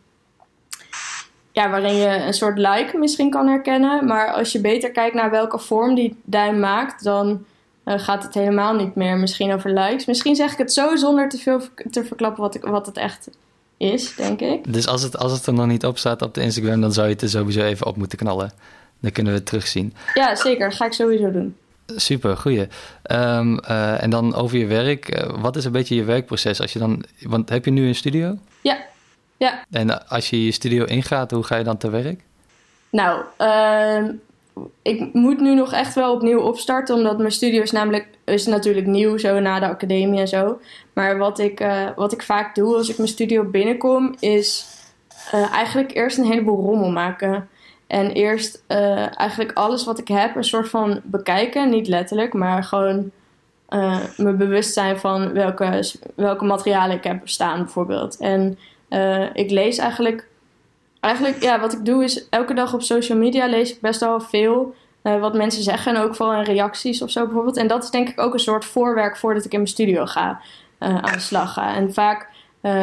ja, 1.55 1.69
waarin 1.69 1.95
je 1.95 2.07
een 2.07 2.33
soort 2.33 2.57
like 2.57 2.97
misschien 2.97 3.29
kan 3.29 3.47
herkennen. 3.47 4.05
Maar 4.05 4.33
als 4.33 4.51
je 4.51 4.61
beter 4.61 4.91
kijkt 4.91 5.15
naar 5.15 5.31
welke 5.31 5.59
vorm 5.59 5.95
die 5.95 6.15
duim 6.23 6.59
maakt, 6.59 7.03
dan 7.03 7.45
uh, 7.85 7.99
gaat 7.99 8.23
het 8.23 8.33
helemaal 8.33 8.75
niet 8.75 8.95
meer 8.95 9.17
misschien 9.17 9.53
over 9.53 9.73
likes. 9.73 10.05
Misschien 10.05 10.35
zeg 10.35 10.51
ik 10.51 10.57
het 10.57 10.73
zo 10.73 10.95
zonder 10.95 11.29
te 11.29 11.37
veel 11.37 11.61
te 11.91 12.05
verklappen 12.05 12.41
wat, 12.41 12.55
ik, 12.55 12.63
wat 12.63 12.85
het 12.85 12.97
echt 12.97 13.29
is, 13.77 14.15
denk 14.15 14.41
ik. 14.41 14.73
Dus 14.73 14.87
als 14.87 15.01
het, 15.01 15.17
als 15.17 15.31
het 15.31 15.45
er 15.45 15.53
nog 15.53 15.67
niet 15.67 15.85
op 15.85 15.97
staat 15.97 16.21
op 16.21 16.33
de 16.33 16.41
Instagram, 16.41 16.81
dan 16.81 16.93
zou 16.93 17.07
je 17.07 17.13
het 17.13 17.21
er 17.21 17.29
sowieso 17.29 17.61
even 17.61 17.85
op 17.85 17.97
moeten 17.97 18.17
knallen. 18.17 18.51
Dan 18.99 19.11
kunnen 19.11 19.31
we 19.31 19.37
het 19.37 19.47
terugzien. 19.47 19.93
Ja, 20.13 20.35
zeker. 20.35 20.69
Dat 20.69 20.77
ga 20.77 20.85
ik 20.85 20.93
sowieso 20.93 21.31
doen. 21.31 21.55
Super, 21.85 22.37
goeie. 22.37 22.67
Um, 23.11 23.59
uh, 23.69 24.03
en 24.03 24.09
dan 24.09 24.35
over 24.35 24.57
je 24.57 24.65
werk. 24.65 25.23
Uh, 25.23 25.41
wat 25.41 25.55
is 25.55 25.65
een 25.65 25.71
beetje 25.71 25.95
je 25.95 26.03
werkproces? 26.03 26.61
Als 26.61 26.73
je 26.73 26.79
dan, 26.79 27.03
want 27.21 27.49
heb 27.49 27.65
je 27.65 27.71
nu 27.71 27.87
een 27.87 27.95
studio? 27.95 28.37
Ja, 28.61 28.77
ja. 29.37 29.63
En 29.71 30.07
als 30.07 30.29
je 30.29 30.45
je 30.45 30.51
studio 30.51 30.85
ingaat, 30.85 31.31
hoe 31.31 31.43
ga 31.43 31.55
je 31.55 31.63
dan 31.63 31.77
te 31.77 31.89
werk? 31.89 32.21
Nou, 32.89 33.21
uh, 33.37 34.09
ik 34.81 35.13
moet 35.13 35.39
nu 35.39 35.55
nog 35.55 35.73
echt 35.73 35.95
wel 35.95 36.13
opnieuw 36.13 36.39
opstarten, 36.39 36.95
omdat 36.95 37.17
mijn 37.17 37.31
studio 37.31 37.61
is 37.61 37.71
namelijk 37.71 38.07
is 38.25 38.45
natuurlijk 38.45 38.85
nieuw, 38.85 39.17
zo 39.17 39.39
na 39.39 39.59
de 39.59 39.67
academie 39.67 40.19
en 40.19 40.27
zo. 40.27 40.59
Maar 40.93 41.17
wat 41.17 41.39
ik, 41.39 41.59
uh, 41.59 41.87
wat 41.95 42.13
ik 42.13 42.23
vaak 42.23 42.55
doe 42.55 42.75
als 42.75 42.89
ik 42.89 42.97
mijn 42.97 43.09
studio 43.09 43.43
binnenkom, 43.43 44.15
is 44.19 44.65
uh, 45.33 45.53
eigenlijk 45.53 45.95
eerst 45.95 46.17
een 46.17 46.25
heleboel 46.25 46.63
rommel 46.63 46.91
maken. 46.91 47.49
En 47.87 48.11
eerst 48.11 48.63
uh, 48.67 49.19
eigenlijk 49.19 49.51
alles 49.53 49.85
wat 49.85 49.99
ik 49.99 50.07
heb 50.07 50.35
een 50.35 50.43
soort 50.43 50.69
van 50.69 51.01
bekijken. 51.03 51.69
Niet 51.69 51.87
letterlijk, 51.87 52.33
maar 52.33 52.63
gewoon 52.63 53.11
me 54.17 54.33
bewust 54.37 54.73
zijn 54.73 54.99
van 54.99 55.33
welke, 55.33 55.91
welke 56.15 56.45
materialen 56.45 56.95
ik 56.95 57.03
heb 57.03 57.29
staan 57.29 57.63
bijvoorbeeld. 57.63 58.17
En 58.17 58.57
uh, 58.95 59.25
ik 59.33 59.51
lees 59.51 59.77
eigenlijk... 59.77 60.27
Eigenlijk, 60.99 61.43
ja, 61.43 61.59
wat 61.59 61.73
ik 61.73 61.85
doe 61.85 62.03
is 62.03 62.29
elke 62.29 62.53
dag 62.53 62.73
op 62.73 62.81
social 62.81 63.17
media 63.17 63.45
lees 63.47 63.73
ik 63.73 63.81
best 63.81 63.99
wel 63.99 64.21
veel... 64.21 64.75
wat 65.01 65.33
mensen 65.33 65.63
zeggen 65.63 65.95
en 65.95 66.01
ook 66.01 66.15
vooral 66.15 66.39
in 66.39 66.43
reacties 66.43 67.01
of 67.01 67.11
zo 67.11 67.25
bijvoorbeeld. 67.25 67.57
En 67.57 67.67
dat 67.67 67.83
is 67.83 67.89
denk 67.89 68.09
ik 68.09 68.19
ook 68.19 68.33
een 68.33 68.39
soort 68.39 68.65
voorwerk 68.65 69.17
voordat 69.17 69.45
ik 69.45 69.51
in 69.51 69.57
mijn 69.57 69.69
studio 69.69 70.05
ga 70.05 70.41
aan 70.79 71.11
de 71.11 71.19
slag 71.19 71.53
ga. 71.53 71.75
En 71.75 71.93
vaak, 71.93 72.29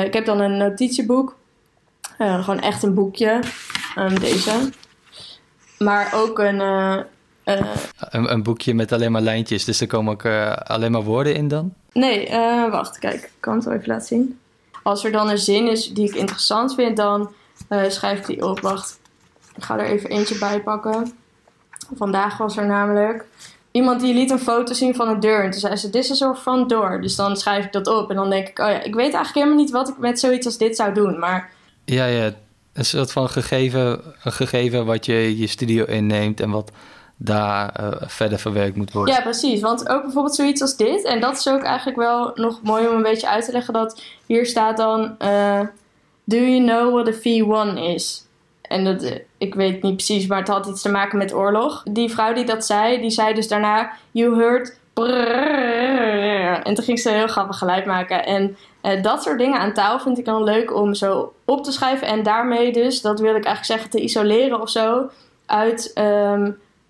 ik 0.05 0.13
heb 0.13 0.25
dan 0.25 0.41
een 0.41 0.57
notitieboek. 0.57 1.37
gewoon 2.19 2.61
echt 2.61 2.83
een 2.83 2.95
boekje. 2.95 3.41
Um, 3.99 4.21
deze. 4.21 4.71
Maar 5.79 6.13
ook 6.15 6.39
een, 6.39 6.61
een, 6.61 8.33
een. 8.33 8.43
boekje 8.43 8.75
met 8.75 8.93
alleen 8.93 9.13
maar 9.13 9.23
lijntjes, 9.23 9.65
dus 9.65 9.81
er 9.81 9.87
komen 9.87 10.13
ook 10.13 10.27
alleen 10.67 10.93
maar 10.93 11.03
woorden 11.03 11.35
in 11.35 11.49
dan? 11.49 11.75
Nee, 11.93 12.31
wacht, 12.71 12.99
kijk, 12.99 13.23
ik 13.23 13.33
kan 13.41 13.55
het 13.55 13.65
wel 13.65 13.75
even 13.75 13.89
laten 13.89 14.07
zien. 14.07 14.39
Als 14.83 15.05
er 15.05 15.13
dan 15.13 15.29
een 15.31 15.39
zin 15.39 15.69
is 15.69 15.93
die 15.93 16.09
ik 16.09 16.15
interessant 16.15 16.75
vind, 16.75 16.97
dan 16.97 17.31
schrijf 17.89 18.19
ik 18.19 18.27
die 18.27 18.47
op. 18.47 18.61
Wacht, 18.61 19.01
ik 19.57 19.63
ga 19.63 19.79
er 19.79 19.87
even 19.87 20.11
eentje 20.11 20.39
bij 20.39 20.61
pakken. 20.61 21.13
Vandaag 21.97 22.37
was 22.37 22.57
er 22.57 22.67
namelijk 22.67 23.25
iemand 23.71 24.01
die 24.01 24.15
liet 24.15 24.31
een 24.31 24.39
foto 24.39 24.73
zien 24.73 24.95
van 24.95 25.09
een 25.09 25.21
deur. 25.21 25.45
En 25.45 25.51
toen 25.51 25.61
zei 25.61 25.77
ze, 25.77 25.91
this 25.91 26.11
is 26.11 26.23
our 26.23 26.37
front 26.37 26.69
door. 26.69 27.01
Dus 27.01 27.17
dan 27.17 27.37
schrijf 27.37 27.65
ik 27.65 27.73
dat 27.73 27.87
op. 27.87 28.11
En 28.11 28.17
dan 28.17 28.31
denk 28.31 28.49
ik, 28.49 28.59
oh 28.59 28.69
ja, 28.69 28.83
ik 28.83 28.95
weet 28.95 29.15
eigenlijk 29.15 29.35
helemaal 29.35 29.57
niet 29.57 29.71
wat 29.71 29.89
ik 29.89 29.99
met 29.99 30.21
zoiets 30.21 30.47
als 30.47 30.59
dit 30.59 30.77
zou 30.77 30.95
doen. 30.95 31.19
Maar... 31.19 31.51
Ja, 31.85 32.05
ja, 32.05 32.33
een 32.73 32.85
soort 32.85 33.13
van 33.13 33.29
gegeven, 33.29 34.01
een 34.23 34.33
gegeven 34.33 34.87
wat 34.87 35.07
je 35.07 35.39
je 35.39 35.47
studio 35.47 35.85
inneemt 35.85 36.41
en 36.41 36.51
wat 36.51 36.73
daar 37.25 37.81
uh, 37.81 37.89
verder 38.01 38.39
verwerkt 38.39 38.77
moet 38.77 38.93
worden. 38.93 39.15
Ja, 39.15 39.21
precies. 39.21 39.61
Want 39.61 39.89
ook 39.89 40.03
bijvoorbeeld 40.03 40.35
zoiets 40.35 40.63
als 40.63 40.77
dit. 40.77 41.05
En 41.05 41.21
dat 41.21 41.37
is 41.37 41.49
ook 41.49 41.63
eigenlijk 41.63 41.99
wel 41.99 42.33
nog 42.35 42.63
mooi 42.63 42.89
om 42.89 42.97
een 42.97 43.03
beetje 43.03 43.29
uit 43.29 43.45
te 43.45 43.53
leggen. 43.53 43.75
Dat 43.75 44.03
hier 44.27 44.47
staat 44.47 44.77
dan... 44.77 45.17
Uh, 45.23 45.61
Do 46.25 46.37
you 46.37 46.65
know 46.65 46.93
what 46.93 47.09
a 47.09 47.19
V1 47.19 47.79
is? 47.79 48.27
En 48.63 48.85
dat, 48.85 49.03
uh, 49.03 49.11
ik 49.39 49.55
weet 49.55 49.83
niet 49.83 49.95
precies, 49.95 50.27
maar 50.27 50.39
het 50.39 50.49
had 50.49 50.67
iets 50.67 50.83
te 50.83 50.91
maken 50.91 51.19
met 51.19 51.35
oorlog. 51.35 51.83
Die 51.91 52.11
vrouw 52.11 52.33
die 52.33 52.45
dat 52.45 52.67
zei, 52.67 53.01
die 53.01 53.11
zei 53.11 53.35
dus 53.35 53.49
daarna... 53.49 53.93
You 54.11 54.37
heard... 54.37 54.81
En 56.65 56.75
toen 56.75 56.85
ging 56.85 56.99
ze 57.01 57.11
een 57.11 57.17
heel 57.17 57.27
grappig 57.27 57.59
geluid 57.59 57.87
maken. 57.87 58.27
En 58.27 58.57
dat 59.03 59.23
soort 59.23 59.39
dingen 59.39 59.59
aan 59.59 59.73
taal 59.73 60.01
vind 60.01 60.19
ik 60.19 60.25
dan 60.25 60.45
leuk 60.45 60.75
om 60.75 60.95
zo 60.95 61.33
op 61.45 61.65
te 61.65 61.73
schrijven. 61.73 62.07
En 62.07 62.23
daarmee 62.23 62.73
dus, 62.73 63.01
dat 63.01 63.21
wil 63.21 63.37
ik 63.37 63.45
eigenlijk 63.45 63.65
zeggen, 63.65 63.91
te 63.91 64.01
isoleren 64.01 64.61
of 64.61 64.71
zo. 64.71 65.11
Uit 65.47 65.93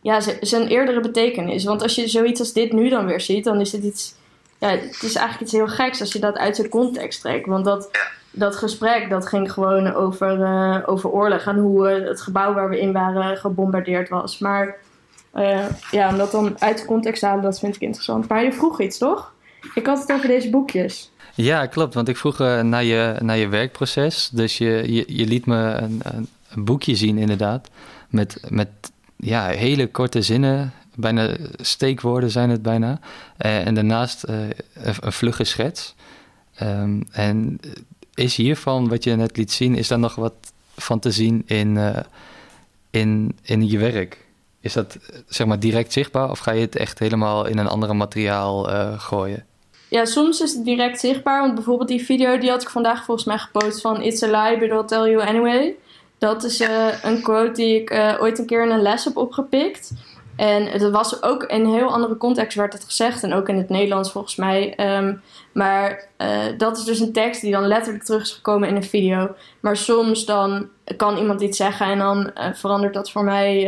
ja, 0.02 0.20
zijn 0.40 0.66
eerdere 0.66 1.00
betekenis. 1.00 1.64
Want 1.64 1.82
als 1.82 1.94
je 1.94 2.08
zoiets 2.08 2.40
als 2.40 2.52
dit 2.52 2.72
nu 2.72 2.88
dan 2.88 3.06
weer 3.06 3.20
ziet, 3.20 3.44
dan 3.44 3.60
is 3.60 3.72
het 3.72 3.82
iets. 3.82 4.14
Ja, 4.58 4.68
het 4.68 5.02
is 5.02 5.14
eigenlijk 5.14 5.40
iets 5.40 5.52
heel 5.52 5.68
geks 5.68 6.00
als 6.00 6.12
je 6.12 6.18
dat 6.18 6.36
uit 6.36 6.56
zijn 6.56 6.68
context 6.68 7.20
trekt. 7.20 7.46
Want 7.46 7.64
dat, 7.64 7.90
dat 8.30 8.56
gesprek 8.56 9.10
dat 9.10 9.26
ging 9.26 9.52
gewoon 9.52 9.94
over, 9.94 10.38
uh, 10.38 10.78
over 10.86 11.10
oorlog 11.10 11.40
en 11.40 11.58
hoe 11.58 12.00
uh, 12.00 12.08
het 12.08 12.20
gebouw 12.20 12.54
waar 12.54 12.68
we 12.68 12.80
in 12.80 12.92
waren 12.92 13.36
gebombardeerd 13.36 14.08
was. 14.08 14.38
Maar 14.38 14.76
uh, 15.34 15.66
ja, 15.90 16.08
om 16.08 16.16
dat 16.16 16.30
dan 16.30 16.60
uit 16.60 16.78
de 16.78 16.84
context 16.84 17.20
te 17.20 17.26
halen, 17.26 17.42
dat 17.42 17.58
vind 17.58 17.74
ik 17.74 17.80
interessant. 17.80 18.28
Maar 18.28 18.44
je 18.44 18.52
vroeg 18.52 18.80
iets, 18.80 18.98
toch? 18.98 19.32
Ik 19.74 19.86
had 19.86 20.00
het 20.00 20.12
over 20.12 20.28
deze 20.28 20.50
boekjes. 20.50 21.10
Ja, 21.34 21.66
klopt. 21.66 21.94
Want 21.94 22.08
ik 22.08 22.16
vroeg 22.16 22.40
uh, 22.40 22.60
naar, 22.60 22.84
je, 22.84 23.16
naar 23.20 23.36
je 23.36 23.48
werkproces. 23.48 24.28
Dus 24.32 24.58
je, 24.58 24.92
je, 24.92 25.04
je 25.06 25.26
liet 25.26 25.46
me 25.46 25.56
een, 25.56 26.00
een, 26.02 26.28
een, 26.50 26.64
boekje 26.64 26.94
zien, 26.94 27.18
inderdaad. 27.18 27.68
Met, 28.08 28.40
met 28.48 28.68
ja, 29.22 29.46
hele 29.46 29.86
korte 29.86 30.22
zinnen. 30.22 30.72
Bijna 30.94 31.36
steekwoorden 31.60 32.30
zijn 32.30 32.50
het 32.50 32.62
bijna. 32.62 33.00
Uh, 33.38 33.66
en 33.66 33.74
daarnaast 33.74 34.24
uh, 34.28 34.36
een, 34.74 35.12
vlugge 35.12 35.44
schets. 35.44 35.94
Um, 36.62 37.06
en 37.12 37.60
is 38.14 38.36
hiervan, 38.36 38.88
wat 38.88 39.04
je 39.04 39.16
net 39.16 39.36
liet 39.36 39.52
zien, 39.52 39.74
is 39.74 39.88
daar 39.88 39.98
nog 39.98 40.14
wat 40.14 40.34
van 40.76 40.98
te 40.98 41.10
zien 41.10 41.42
in, 41.46 41.78
in, 42.90 43.38
in 43.42 43.68
je 43.68 43.78
werk? 43.78 44.24
Is 44.60 44.72
dat 44.72 44.98
zeg 45.28 45.46
maar 45.46 45.60
direct 45.60 45.92
zichtbaar 45.92 46.30
of 46.30 46.38
ga 46.38 46.52
je 46.52 46.60
het 46.60 46.76
echt 46.76 46.98
helemaal 46.98 47.46
in 47.46 47.58
een 47.58 47.68
andere 47.68 47.94
materiaal 47.94 48.64
gooien? 48.98 49.44
Ja, 49.88 50.04
soms 50.04 50.40
is 50.40 50.54
het 50.54 50.64
direct 50.64 51.00
zichtbaar. 51.00 51.40
Want 51.40 51.54
bijvoorbeeld 51.54 51.88
die 51.88 52.04
video 52.04 52.38
die 52.38 52.50
had 52.50 52.62
ik 52.62 52.70
vandaag 52.70 53.04
volgens 53.04 53.26
mij 53.26 53.38
gepost 53.38 53.80
van 53.80 54.02
It's 54.02 54.22
a 54.22 54.26
lie, 54.26 54.58
but 54.58 54.68
I'll 54.68 54.84
tell 54.84 55.10
you 55.10 55.22
anyway. 55.22 55.74
Dat 56.22 56.44
is 56.44 56.60
uh, 56.60 57.02
een 57.02 57.22
quote 57.22 57.52
die 57.52 57.80
ik 57.80 57.90
uh, 57.90 58.14
ooit 58.20 58.38
een 58.38 58.46
keer 58.46 58.62
in 58.62 58.70
een 58.70 58.82
les 58.82 59.04
heb 59.04 59.16
opgepikt. 59.16 59.92
En 60.36 60.66
het 60.66 60.90
was 60.90 61.22
ook 61.22 61.42
in 61.42 61.60
een 61.60 61.72
heel 61.72 61.92
andere 61.92 62.16
context 62.16 62.56
werd 62.56 62.72
het 62.72 62.84
gezegd. 62.84 63.22
En 63.22 63.32
ook 63.32 63.48
in 63.48 63.56
het 63.56 63.68
Nederlands 63.68 64.12
volgens 64.12 64.36
mij. 64.36 64.74
Um, 64.96 65.22
maar 65.52 66.08
uh, 66.18 66.44
dat 66.56 66.76
is 66.76 66.84
dus 66.84 67.00
een 67.00 67.12
tekst 67.12 67.40
die 67.40 67.52
dan 67.52 67.66
letterlijk 67.66 68.04
terug 68.04 68.22
is 68.22 68.32
gekomen 68.32 68.68
in 68.68 68.76
een 68.76 68.84
video. 68.84 69.34
Maar 69.60 69.76
soms 69.76 70.24
dan 70.24 70.68
kan 70.96 71.18
iemand 71.18 71.40
iets 71.40 71.56
zeggen 71.56 71.86
en 71.86 71.98
dan 71.98 72.30
verandert 72.54 72.94
dat 72.94 73.10
voor 73.10 73.24
mij 73.24 73.64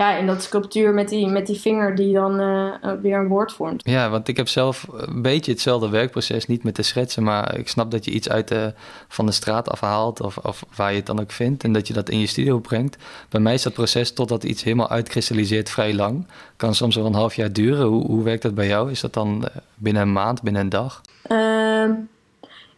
ja, 0.00 0.16
in 0.16 0.26
dat 0.26 0.42
sculptuur 0.42 0.94
met 0.94 1.08
die, 1.08 1.26
met 1.26 1.46
die 1.46 1.60
vinger 1.60 1.94
die 1.94 2.12
dan 2.12 2.40
uh, 2.40 2.72
weer 3.02 3.18
een 3.18 3.28
woord 3.28 3.52
vormt. 3.52 3.82
Ja, 3.84 4.10
want 4.10 4.28
ik 4.28 4.36
heb 4.36 4.48
zelf 4.48 4.86
een 4.92 5.22
beetje 5.22 5.50
hetzelfde 5.52 5.88
werkproces, 5.88 6.46
niet 6.46 6.64
met 6.64 6.76
de 6.76 6.82
schetsen, 6.82 7.22
maar 7.22 7.58
ik 7.58 7.68
snap 7.68 7.90
dat 7.90 8.04
je 8.04 8.10
iets 8.10 8.28
uit 8.28 8.48
de, 8.48 8.72
van 9.08 9.26
de 9.26 9.32
straat 9.32 9.70
afhaalt 9.70 10.20
of, 10.20 10.36
of 10.36 10.64
waar 10.76 10.90
je 10.90 10.96
het 10.96 11.06
dan 11.06 11.20
ook 11.20 11.30
vindt 11.30 11.64
en 11.64 11.72
dat 11.72 11.86
je 11.86 11.92
dat 11.92 12.08
in 12.08 12.18
je 12.18 12.26
studio 12.26 12.58
brengt. 12.58 12.96
Bij 13.28 13.40
mij 13.40 13.54
is 13.54 13.62
dat 13.62 13.72
proces 13.72 14.12
totdat 14.12 14.44
iets 14.44 14.62
helemaal 14.62 14.90
uitkristalliseert 14.90 15.70
vrij 15.70 15.94
lang. 15.94 16.26
Kan 16.56 16.74
soms 16.74 16.96
wel 16.96 17.06
een 17.06 17.14
half 17.14 17.34
jaar 17.34 17.52
duren. 17.52 17.86
Hoe, 17.86 18.06
hoe 18.06 18.22
werkt 18.22 18.42
dat 18.42 18.54
bij 18.54 18.66
jou? 18.66 18.90
Is 18.90 19.00
dat 19.00 19.12
dan 19.12 19.48
eh, 19.48 19.56
binnen 19.74 20.02
een 20.02 20.12
maand, 20.12 20.42
binnen 20.42 20.62
een 20.62 20.68
dag? 20.68 21.00
Uh, 21.28 21.90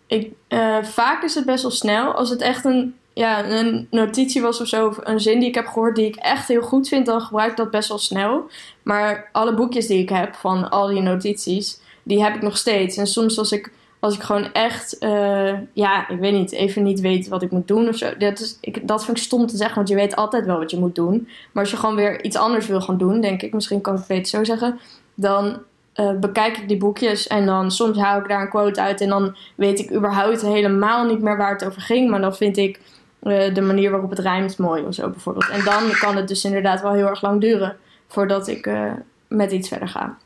ik, 0.07 0.31
uh, 0.49 0.83
vaak 0.83 1.23
is 1.23 1.35
het 1.35 1.45
best 1.45 1.63
wel 1.63 1.71
snel. 1.71 2.13
Als 2.13 2.31
het 2.31 2.41
echt 2.41 2.65
een 2.65 2.95
ja, 3.15 3.51
een 3.51 3.87
notitie 3.91 4.43
was 4.43 4.61
of 4.61 4.67
zo, 4.67 4.95
een 5.01 5.21
zin 5.21 5.39
die 5.39 5.49
ik 5.49 5.55
heb 5.55 5.67
gehoord 5.67 5.97
die 5.97 6.07
ik 6.07 6.17
echt 6.17 6.49
heel 6.49 6.63
goed 6.63 6.89
vind, 6.89 7.07
dan 7.07 7.21
gebruik 7.21 7.51
ik 7.51 7.57
dat 7.57 7.71
best 7.71 7.89
wel 7.89 7.99
snel. 7.99 8.51
Maar 8.83 9.29
alle 9.33 9.55
boekjes 9.55 9.87
die 9.87 9.99
ik 9.99 10.09
heb 10.09 10.35
van 10.35 10.71
al 10.71 10.87
die 10.87 11.01
notities, 11.01 11.81
die 12.03 12.23
heb 12.23 12.35
ik 12.35 12.43
nog 12.43 12.57
steeds. 12.57 12.97
En 12.97 13.07
soms 13.07 13.39
als 13.39 13.53
ik, 13.53 13.73
als 14.01 14.15
ik 14.15 14.23
gewoon 14.23 14.53
echt, 14.53 14.97
uh, 15.01 15.53
ja, 15.73 16.09
ik 16.09 16.19
weet 16.19 16.33
niet, 16.33 16.53
even 16.53 16.83
niet 16.83 17.01
weet 17.01 17.29
wat 17.29 17.43
ik 17.43 17.51
moet 17.51 17.69
doen 17.69 17.89
of 17.89 17.97
zo. 17.97 18.17
Dat, 18.17 18.41
is, 18.41 18.59
ik, 18.61 18.89
dat 18.89 19.05
vind 19.05 19.17
ik 19.17 19.23
stom 19.23 19.47
te 19.47 19.57
zeggen, 19.57 19.77
want 19.77 19.89
je 19.89 19.95
weet 19.95 20.17
altijd 20.17 20.47
wel 20.47 20.59
wat 20.59 20.71
je 20.71 20.79
moet 20.79 20.95
doen. 20.95 21.29
Maar 21.53 21.63
als 21.63 21.73
je 21.73 21.79
gewoon 21.79 21.97
weer 21.97 22.25
iets 22.25 22.37
anders 22.37 22.67
wil 22.67 22.81
gaan 22.81 22.99
doen, 22.99 23.21
denk 23.21 23.43
ik, 23.43 23.53
misschien 23.53 23.81
kan 23.81 23.93
ik 23.93 23.99
het 23.99 24.09
beter 24.09 24.27
zo 24.27 24.45
zeggen, 24.45 24.81
dan 25.15 25.63
uh, 25.97 26.13
bekijk 26.13 26.57
ik 26.57 26.69
die 26.69 26.77
boekjes 26.77 27.27
en 27.27 27.47
dan 27.47 27.71
soms 27.71 27.99
haal 27.99 28.19
ik 28.19 28.29
daar 28.29 28.41
een 28.41 28.49
quote 28.49 28.81
uit 28.81 29.01
en 29.01 29.09
dan 29.09 29.37
weet 29.55 29.79
ik 29.79 29.93
überhaupt 29.93 30.43
helemaal 30.43 31.07
niet 31.07 31.23
meer 31.23 31.37
waar 31.37 31.53
het 31.53 31.65
over 31.65 31.83
ging. 31.83 32.11
Maar 32.11 32.21
dan 32.21 32.35
vind 32.35 32.57
ik 32.57 32.81
de 33.23 33.61
manier 33.61 33.91
waarop 33.91 34.11
het 34.11 34.19
rijmt 34.19 34.59
mooi 34.59 34.83
of 34.83 34.95
zo 34.95 35.09
bijvoorbeeld. 35.09 35.49
En 35.49 35.65
dan 35.65 35.83
kan 36.01 36.17
het 36.17 36.29
dus 36.29 36.45
inderdaad 36.45 36.83
wel 36.83 36.93
heel 36.93 37.07
erg 37.07 37.23
lang 37.23 37.41
duren 37.41 37.77
voordat 38.07 38.49
ik 38.49 38.67
uh, 38.67 38.93
met 39.29 39.53
iets 39.53 39.69
verder 39.69 39.89
ga. 39.89 40.17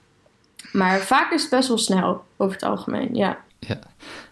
Maar 0.73 0.99
vaak 0.99 1.33
is 1.33 1.41
het 1.41 1.51
best 1.51 1.69
wel 1.69 1.79
snel 1.79 2.25
over 2.37 2.55
het 2.55 2.65
algemeen, 2.65 3.15
ja. 3.15 3.39
Ja, 3.59 3.79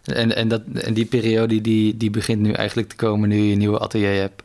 en, 0.05 0.37
en, 0.37 0.49
dat, 0.49 0.63
en 0.75 0.95
die 0.95 1.07
periode 1.07 1.61
die, 1.61 1.97
die 1.97 2.11
begint 2.11 2.41
nu 2.41 2.53
eigenlijk 2.53 2.89
te 2.89 2.97
komen 2.97 3.29
nu 3.29 3.37
je 3.37 3.53
een 3.53 3.59
nieuwe 3.59 3.79
atelier 3.79 4.21
hebt? 4.21 4.43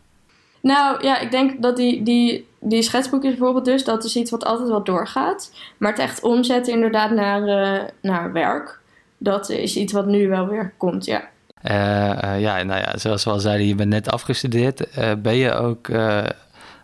Nou 0.61 1.03
ja, 1.03 1.19
ik 1.19 1.31
denk 1.31 1.61
dat 1.61 1.77
die, 1.77 2.03
die, 2.03 2.47
die 2.59 2.81
schetsboekjes 2.81 3.35
bijvoorbeeld 3.35 3.65
dus, 3.65 3.83
dat 3.83 4.03
is 4.03 4.15
iets 4.15 4.31
wat 4.31 4.45
altijd 4.45 4.69
wel 4.69 4.83
doorgaat. 4.83 5.51
Maar 5.77 5.91
het 5.91 5.99
echt 5.99 6.23
omzetten 6.23 6.73
inderdaad 6.73 7.11
naar, 7.11 7.41
uh, 7.41 7.83
naar 8.01 8.31
werk, 8.31 8.79
dat 9.17 9.49
is 9.49 9.75
iets 9.75 9.93
wat 9.93 10.05
nu 10.05 10.27
wel 10.27 10.47
weer 10.47 10.73
komt, 10.77 11.05
ja. 11.05 11.29
Uh, 11.63 12.39
ja, 12.39 12.63
nou 12.63 12.79
ja, 12.79 12.97
zoals 12.97 13.23
we 13.23 13.29
al 13.29 13.39
zeiden, 13.39 13.67
je 13.67 13.75
bent 13.75 13.89
net 13.89 14.11
afgestudeerd. 14.11 14.97
Uh, 14.97 15.11
ben 15.17 15.35
je 15.35 15.53
ook 15.53 15.89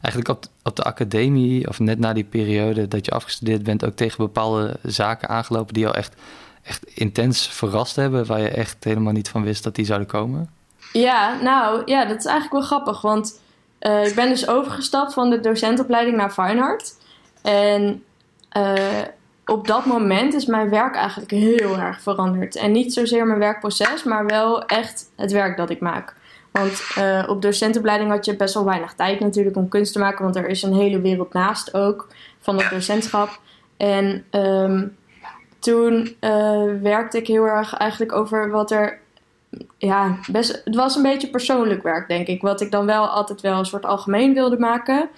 eigenlijk 0.02 0.28
op, 0.30 0.46
op 0.64 0.76
de 0.76 0.84
academie, 0.84 1.68
of 1.68 1.80
net 1.80 2.00
na 2.00 2.14
die 2.14 2.24
periode 2.24 2.88
dat 2.88 3.06
je 3.06 3.12
afgestudeerd 3.12 3.64
bent, 3.64 3.86
ook 3.86 3.96
tegen 3.96 4.18
bepaalde 4.18 4.78
zaken 4.84 5.30
aangelopen 5.30 5.74
die 5.74 5.84
jou 5.84 5.96
echt, 5.96 6.16
echt 6.64 6.86
intens 6.86 7.48
verrast 7.48 7.96
hebben, 7.96 8.26
waar 8.26 8.40
je 8.40 8.50
echt 8.50 8.84
helemaal 8.84 9.14
niet 9.14 9.30
van 9.30 9.44
wist 9.44 9.64
dat 9.64 9.76
die 9.76 9.86
zouden 9.86 10.08
komen? 10.08 10.50
Ja, 10.94 11.38
nou 11.42 11.82
ja, 11.86 12.06
dat 12.06 12.18
is 12.18 12.26
eigenlijk 12.26 12.54
wel 12.54 12.80
grappig, 12.80 13.02
want 13.02 13.40
ik 13.80 14.16
ben 14.16 14.30
dus 14.30 14.48
overgestapt 14.48 15.14
van 15.14 15.30
de 15.30 15.40
docentopleiding 15.40 16.18
naar 16.18 16.32
Fine 16.32 16.62
Art. 16.62 16.94
En 17.42 18.04
op 19.46 19.68
dat 19.68 19.86
moment 19.86 20.34
is 20.34 20.46
mijn 20.46 20.70
werk 20.70 20.96
eigenlijk 20.96 21.32
heel 21.32 21.78
erg 21.78 22.02
veranderd. 22.02 22.56
En 22.56 22.72
niet 22.72 22.94
zozeer 22.94 23.28
mijn 23.28 23.40
werkproces, 23.40 24.04
maar 24.04 24.26
wel 24.26 24.66
echt 24.66 25.12
het 25.16 25.32
werk 25.32 25.58
dat 25.58 25.70
ik 25.70 25.80
maak. 25.80 26.16
Want 26.52 26.84
uh, 26.98 27.24
op 27.28 27.42
docentenopleiding 27.42 28.12
had 28.12 28.26
je 28.26 28.36
best 28.36 28.54
wel 28.54 28.66
weinig 28.66 28.94
tijd 28.94 29.20
natuurlijk 29.20 29.56
om 29.56 29.70
kunst 29.70 29.94
te 29.94 30.00
maken. 30.00 30.24
Want 30.24 30.36
er 30.36 30.48
is 30.48 30.64
een 30.64 30.74
hele 30.74 31.02
wereld 31.02 31.34
naast 31.34 31.74
ook 31.74 32.08
van 32.40 32.58
dat 32.58 32.70
docentschap. 32.70 33.40
En 33.78 34.26
um, 34.32 34.96
toen 35.60 36.16
uh, 36.22 36.64
werkte 36.82 37.18
ik 37.18 37.28
heel 37.28 37.46
erg 37.46 37.74
eigenlijk 37.74 38.12
over 38.12 38.50
wat 38.50 38.72
er... 38.72 39.00
Ja, 39.78 40.18
best, 40.32 40.62
het 40.66 40.76
was 40.76 40.96
een 40.96 41.02
beetje 41.02 41.30
persoonlijk 41.30 41.84
werk, 41.84 42.08
denk 42.08 42.28
ik. 42.28 42.42
Wat 42.42 42.62
ik 42.62 42.72
dan 42.72 42.86
wel 42.86 43.08
altijd 43.08 43.42
wel 43.42 43.60
een 43.60 43.66
soort 43.66 43.86
algemeen 43.86 44.34
wilde 44.34 44.60
maken. 44.60 45.10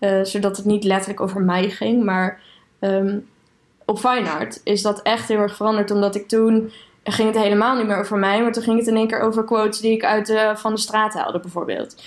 Uh, 0.00 0.24
zodat 0.24 0.56
het 0.56 0.66
niet 0.66 0.84
letterlijk 0.84 1.20
over 1.20 1.40
mij 1.40 1.70
ging. 1.70 2.04
Maar 2.04 2.40
um, 2.80 3.26
op 3.86 3.98
Fine 3.98 4.30
Art 4.30 4.60
is 4.64 4.82
dat 4.82 5.02
echt 5.02 5.28
heel 5.28 5.38
erg 5.38 5.56
veranderd. 5.56 5.90
Omdat 5.90 6.14
ik 6.14 6.28
toen 6.28 6.72
ging 7.04 7.28
het 7.28 7.42
helemaal 7.42 7.76
niet 7.76 7.86
meer 7.86 7.98
over 7.98 8.18
mij. 8.18 8.42
Maar 8.42 8.52
toen 8.52 8.62
ging 8.62 8.78
het 8.78 8.88
in 8.88 8.96
één 8.96 9.08
keer 9.08 9.20
over 9.20 9.44
quotes 9.44 9.80
die 9.80 9.92
ik 9.92 10.04
uit 10.04 10.26
de, 10.26 10.52
van 10.54 10.74
de 10.74 10.80
straat 10.80 11.14
haalde 11.14 11.40
bijvoorbeeld. 11.40 12.02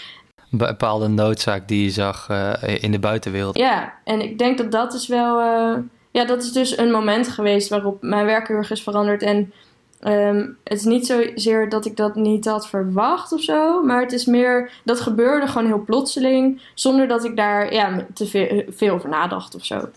Een 0.52 0.58
bepaalde 0.58 1.08
noodzaak 1.08 1.68
die 1.68 1.84
je 1.84 1.90
zag 1.90 2.28
uh, 2.32 2.54
in 2.80 2.92
de 2.92 3.00
buitenwereld. 3.00 3.58
Ja, 3.58 3.94
en 4.04 4.22
ik 4.22 4.38
denk 4.38 4.58
dat 4.58 4.72
dat 4.72 4.94
is 4.94 5.08
wel... 5.08 5.40
Uh, 5.40 5.78
ja, 6.12 6.26
dat 6.26 6.44
is 6.44 6.52
dus 6.52 6.78
een 6.78 6.92
moment 6.92 7.28
geweest 7.28 7.70
waarop 7.70 8.02
mijn 8.02 8.26
werk 8.26 8.48
heel 8.48 8.58
erg 8.58 8.72
is 8.72 8.84
veranderd. 8.84 9.22
En 9.22 9.54
um, 10.02 10.58
het 10.64 10.78
is 10.78 10.84
niet 10.84 11.06
zozeer 11.06 11.70
dat 11.70 11.86
ik 11.86 11.98
dat 11.98 12.16
niet 12.16 12.46
had 12.46 12.68
verwacht 12.68 13.32
of 13.32 13.42
zo. 13.42 13.84
Maar 13.84 14.02
het 14.02 14.12
is 14.12 14.26
meer, 14.26 14.72
dat 14.84 15.00
gebeurde 15.00 15.48
gewoon 15.48 15.68
heel 15.68 15.84
plotseling. 15.84 16.62
Zonder 16.74 17.08
dat 17.08 17.24
ik 17.24 17.36
daar 17.36 17.74
ja, 17.74 18.06
te 18.14 18.26
veel, 18.26 18.64
veel 18.70 18.94
over 18.94 19.10
nadacht 19.10 19.56
of 19.56 19.66
zo. 19.66 19.90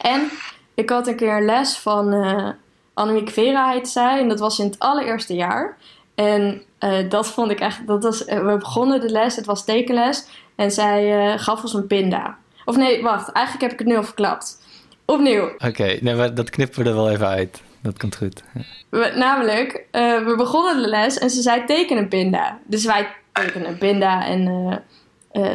En 0.00 0.30
ik 0.74 0.90
had 0.90 1.06
een 1.06 1.16
keer 1.16 1.36
een 1.36 1.44
les 1.44 1.78
van 1.78 2.14
uh, 2.14 2.48
Annemiek 2.94 3.30
Vera, 3.30 3.70
heet 3.70 3.88
zij. 3.88 4.20
En 4.20 4.28
dat 4.28 4.38
was 4.38 4.58
in 4.58 4.66
het 4.66 4.78
allereerste 4.78 5.34
jaar. 5.34 5.76
En 6.14 6.62
uh, 6.80 7.10
dat 7.10 7.26
vond 7.26 7.50
ik 7.50 7.60
echt, 7.60 7.86
dat 7.86 8.02
was, 8.02 8.26
uh, 8.26 8.46
we 8.46 8.56
begonnen 8.58 9.00
de 9.00 9.10
les, 9.10 9.36
het 9.36 9.46
was 9.46 9.64
tekenles. 9.64 10.26
En 10.54 10.70
zij 10.70 11.38
gaf 11.38 11.62
ons 11.62 11.74
een 11.74 11.86
pinda. 11.86 12.36
Of 12.64 12.76
nee, 12.76 13.02
wacht, 13.02 13.32
eigenlijk 13.32 13.64
heb 13.64 13.72
ik 13.72 13.78
het 13.78 13.88
nu 13.88 13.96
al 13.96 14.04
verklapt. 14.04 14.62
Opnieuw. 15.04 15.44
Oké, 15.44 15.66
okay, 15.66 15.98
nee, 16.02 16.32
dat 16.32 16.50
knippen 16.50 16.82
we 16.82 16.88
er 16.88 16.94
wel 16.94 17.10
even 17.10 17.28
uit. 17.28 17.62
Dat 17.82 17.98
komt 17.98 18.16
goed. 18.16 18.42
Ja. 18.54 18.60
We, 18.88 19.12
namelijk, 19.16 19.86
we 19.90 20.34
begonnen 20.36 20.82
de 20.82 20.88
les 20.88 21.18
en 21.18 21.30
ze 21.30 21.42
zei 21.42 21.64
teken 21.64 21.96
een 21.96 22.08
pinda. 22.08 22.58
Dus 22.64 22.84
wij 22.84 23.08
tekenen 23.32 23.68
een 23.68 23.78
pinda 23.78 24.26
en 24.26 24.44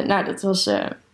nou, 0.06 0.24
dat 0.24 0.42
was 0.42 0.70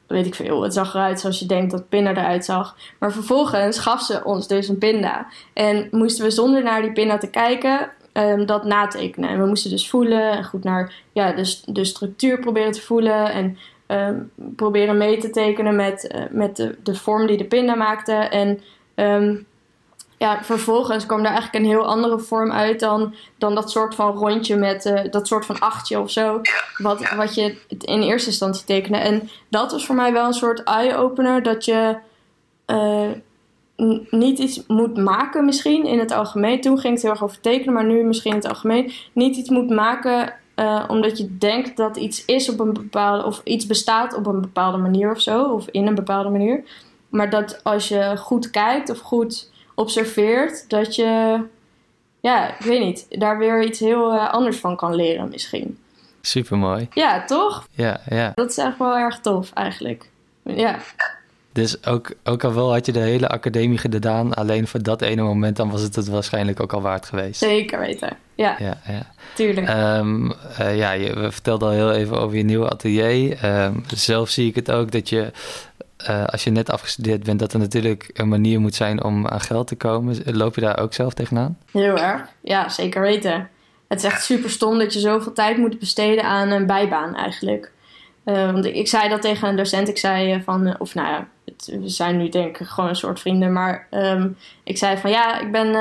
weet 0.07 0.27
ik 0.27 0.35
veel. 0.35 0.63
Het 0.63 0.75
zag 0.75 0.95
eruit 0.95 1.21
zoals 1.21 1.39
je 1.39 1.47
denkt 1.47 1.71
dat 1.71 1.89
pinda 1.89 2.11
eruit 2.11 2.45
zag. 2.45 2.77
Maar 2.99 3.13
vervolgens 3.13 3.79
gaf 3.79 4.03
ze 4.03 4.25
ons 4.25 4.49
dus 4.49 4.69
een 4.69 4.79
pinda. 4.79 5.27
En 5.53 5.89
moesten 5.91 6.25
we 6.25 6.31
zonder 6.31 6.63
naar 6.63 6.83
die 6.83 6.93
pinda 6.93 7.19
te 7.19 7.31
kijken 7.31 7.91
um, 8.13 8.47
dat 8.47 8.65
natekenen. 8.65 9.31
En 9.31 9.41
we 9.41 9.47
moesten 9.47 9.71
dus 9.71 9.89
voelen 9.89 10.31
en 10.31 10.45
goed 10.45 10.65
naar 10.65 10.95
ja, 11.13 11.33
de, 11.33 11.61
de 11.67 11.85
structuur 11.85 12.39
proberen 12.39 12.73
te 12.73 12.83
voelen. 12.83 13.33
En 13.33 13.59
um, 13.87 14.31
proberen 14.57 14.97
mee 14.97 15.19
te 15.19 15.31
tekenen 15.31 15.77
met, 15.77 16.15
uh, 16.15 16.23
met 16.31 16.57
de, 16.57 16.77
de 16.83 16.95
vorm 16.95 17.27
die 17.27 17.37
de 17.37 17.45
pinda 17.45 17.75
maakte. 17.75 18.13
En 18.13 18.61
um, 18.95 19.47
ja, 20.19 20.43
vervolgens 20.43 21.07
kwam 21.07 21.23
daar 21.23 21.33
eigenlijk 21.33 21.65
een 21.65 21.71
heel 21.71 21.87
andere 21.87 22.19
vorm 22.19 22.53
uit 22.53 22.81
dan, 22.81 23.15
dan 23.39 23.55
dat 23.55 23.71
soort 23.71 23.95
van 23.95 24.13
rondje 24.13 24.57
met 24.57 24.87
uh, 24.87 25.01
dat 25.11 25.27
soort 25.27 25.47
van 25.47 25.59
achtje 25.59 26.01
of 26.01 26.11
zo. 26.11 26.41
Wat, 26.77 27.15
wat 27.15 27.35
je 27.35 27.57
in 27.69 28.03
eerste 28.03 28.29
instantie 28.29 28.65
tekende. 28.65 28.99
En 28.99 29.31
dat 29.49 29.73
was 29.73 29.87
voor 29.87 29.95
mij 29.95 30.13
wel 30.13 30.27
een 30.27 30.33
soort 30.33 30.63
eye-opener 30.63 31.43
dat 31.43 31.65
je 31.65 31.97
uh, 32.67 33.11
niet 34.11 34.39
iets 34.39 34.67
moet 34.67 34.97
maken 34.97 35.45
misschien 35.45 35.85
in 35.85 35.99
het 35.99 36.13
algemeen. 36.13 36.61
Toen 36.61 36.79
ging 36.79 36.93
het 36.93 37.03
heel 37.03 37.11
erg 37.11 37.23
over 37.23 37.41
tekenen, 37.41 37.75
maar 37.75 37.85
nu 37.85 38.05
misschien 38.05 38.31
in 38.31 38.39
het 38.39 38.49
algemeen. 38.49 38.93
Niet 39.13 39.37
iets 39.37 39.51
moet 39.51 39.71
maken 39.71 40.35
uh, 40.57 40.85
omdat 40.89 41.19
je 41.19 41.37
denkt 41.39 41.77
dat 41.77 41.97
iets 41.97 42.25
is 42.25 42.51
op 42.51 42.61
een 42.61 42.73
bepaalde... 42.73 43.25
of 43.25 43.41
iets 43.45 43.67
bestaat 43.67 44.15
op 44.15 44.27
een 44.27 44.41
bepaalde 44.41 44.79
manier 44.79 45.11
of 45.11 45.21
zo. 45.21 45.45
Of 45.45 45.69
in 45.71 45.87
een 45.87 45.95
bepaalde 45.95 46.31
manier. 46.31 46.65
Maar 47.09 47.31
dat 47.31 47.61
als 47.63 47.89
je 47.89 48.17
goed 48.17 48.51
kijkt 48.51 48.91
of 48.91 48.99
goed 48.99 49.55
observeert... 49.77 50.71
dat 50.71 50.95
je, 50.95 51.41
ja, 52.21 52.59
ik 52.59 52.65
weet 52.65 52.81
niet... 52.81 53.07
daar 53.09 53.39
weer 53.39 53.65
iets 53.65 53.81
heel 53.81 54.15
uh, 54.15 54.33
anders 54.33 54.57
van 54.57 54.77
kan 54.77 54.95
leren 54.95 55.29
misschien. 55.29 55.79
Supermooi. 56.21 56.89
Ja, 56.93 57.25
toch? 57.25 57.69
Ja, 57.71 58.01
ja. 58.09 58.33
Dat 58.35 58.51
is 58.51 58.59
echt 58.59 58.79
wel 58.79 58.97
erg 58.97 59.21
tof 59.21 59.53
eigenlijk. 59.53 60.11
Ja. 60.43 60.79
Dus 61.53 61.87
ook, 61.87 62.13
ook 62.25 62.45
al 62.45 62.55
wel 62.55 62.73
had 62.73 62.87
je 62.87 62.93
de 62.93 62.99
hele 62.99 63.29
academie 63.29 63.79
gedaan, 63.79 64.35
alleen 64.35 64.67
voor 64.67 64.83
dat 64.83 65.03
ene 65.03 65.23
moment, 65.23 65.57
dan 65.57 65.71
was 65.71 65.81
het 65.81 65.97
het 65.97 66.09
waarschijnlijk 66.09 66.61
ook 66.61 66.73
al 66.73 66.83
waard 66.83 67.07
geweest. 67.07 67.41
Zeker 67.41 67.79
weten, 67.79 68.17
ja. 68.35 68.57
Ja, 68.59 68.81
ja. 68.87 69.07
Tuurlijk. 69.35 69.69
Um, 69.69 70.33
uh, 70.61 70.77
ja, 70.77 70.93
je 70.93 71.15
we 71.15 71.33
vertelden 71.33 71.69
al 71.69 71.75
heel 71.75 71.93
even 71.93 72.21
over 72.21 72.37
je 72.37 72.43
nieuwe 72.43 72.69
atelier. 72.69 73.45
Um, 73.45 73.85
zelf 73.95 74.29
zie 74.29 74.49
ik 74.49 74.55
het 74.55 74.71
ook 74.71 74.91
dat 74.91 75.09
je, 75.09 75.31
uh, 76.03 76.25
als 76.25 76.45
je 76.45 76.51
net 76.51 76.71
afgestudeerd 76.71 77.23
bent, 77.23 77.39
dat 77.39 77.53
er 77.53 77.59
natuurlijk 77.59 78.11
een 78.13 78.29
manier 78.29 78.61
moet 78.61 78.75
zijn 78.75 79.05
om 79.05 79.27
aan 79.27 79.41
geld 79.41 79.67
te 79.67 79.77
komen. 79.77 80.17
Loop 80.25 80.55
je 80.55 80.61
daar 80.61 80.79
ook 80.79 80.95
zelf 80.95 81.15
tegenaan? 81.15 81.59
Heel 81.73 81.99
erg, 81.99 82.23
ja, 82.41 82.69
zeker 82.69 83.01
weten. 83.01 83.49
Het 83.89 83.99
is 83.99 84.05
echt 84.05 84.25
super 84.25 84.51
stom 84.51 84.79
dat 84.79 84.93
je 84.93 84.99
zoveel 84.99 85.33
tijd 85.33 85.57
moet 85.57 85.79
besteden 85.79 86.25
aan 86.25 86.51
een 86.51 86.67
bijbaan 86.67 87.15
eigenlijk. 87.15 87.73
Uh, 88.25 88.53
want 88.53 88.65
ik, 88.65 88.89
zei 88.89 89.09
dat 89.09 89.23
tegen 89.23 89.49
een 89.49 89.57
docent. 89.57 89.89
Ik 89.89 89.99
zei 89.99 90.43
van, 90.43 90.81
of 90.81 90.95
nou 90.95 91.09
ja, 91.09 91.27
we 91.81 91.89
zijn 91.89 92.17
nu 92.17 92.29
denk 92.29 92.59
ik 92.59 92.67
gewoon 92.67 92.91
een 92.91 92.97
soort 92.97 93.21
vrienden. 93.21 93.53
Maar 93.53 93.87
um, 93.91 94.37
ik 94.65 94.79
zei 94.79 94.97
van 94.97 95.11
ja, 95.11 95.41
ik 95.41 95.53
ben 95.53 95.73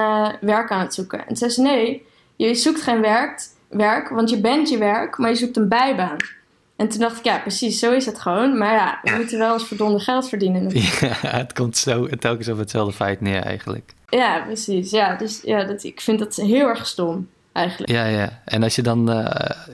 werk 0.42 0.72
aan 0.72 0.80
het 0.80 0.94
zoeken. 0.94 1.28
En 1.28 1.36
zei 1.36 1.52
ze 1.52 1.62
nee, 1.62 2.06
je 2.36 2.56
zoekt 2.56 2.82
geen 2.82 3.02
werk, 3.02 3.42
werk, 3.70 4.10
want 4.10 4.30
je 4.30 4.42
bent 4.42 4.70
je 4.70 4.78
werk, 4.78 5.18
maar 5.18 5.30
je 5.30 5.36
zoekt 5.36 5.58
een 5.58 5.70
bijbaan. 5.70 6.18
En 6.76 6.90
toen 6.90 7.00
dacht 7.00 7.18
ik, 7.18 7.24
ja, 7.24 7.40
precies, 7.40 7.80
zo 7.80 7.92
is 7.92 8.06
het 8.06 8.20
gewoon. 8.20 8.58
Maar 8.58 8.74
ja, 8.74 9.00
we 9.04 9.16
moeten 9.16 9.40
wel 9.40 9.54
eens 9.54 9.68
verdonde 9.68 10.00
geld 10.00 10.30
verdienen. 10.30 10.72
Ja, 11.00 11.16
het 11.22 11.54
komt 11.54 11.78
zo 11.78 12.08
telkens 12.08 12.48
op 12.48 12.58
hetzelfde 12.58 12.94
feit 12.94 13.22
neer 13.22 13.42
eigenlijk. 13.42 13.94
Ja, 14.10 14.42
precies. 14.46 14.92
Ja, 14.92 15.16
dus 15.16 15.42
ja, 15.44 15.64
dat, 15.64 15.84
ik 15.84 16.02
vind 16.02 16.20
dat 16.20 16.36
heel 16.36 16.68
erg 16.68 16.88
stom 16.88 17.30
eigenlijk. 17.52 17.92
Ja, 17.92 18.06
ja. 18.06 18.42
En 18.46 18.64
als 18.64 18.76
je 18.76 18.82
dan 18.82 19.12
uh, 19.12 19.26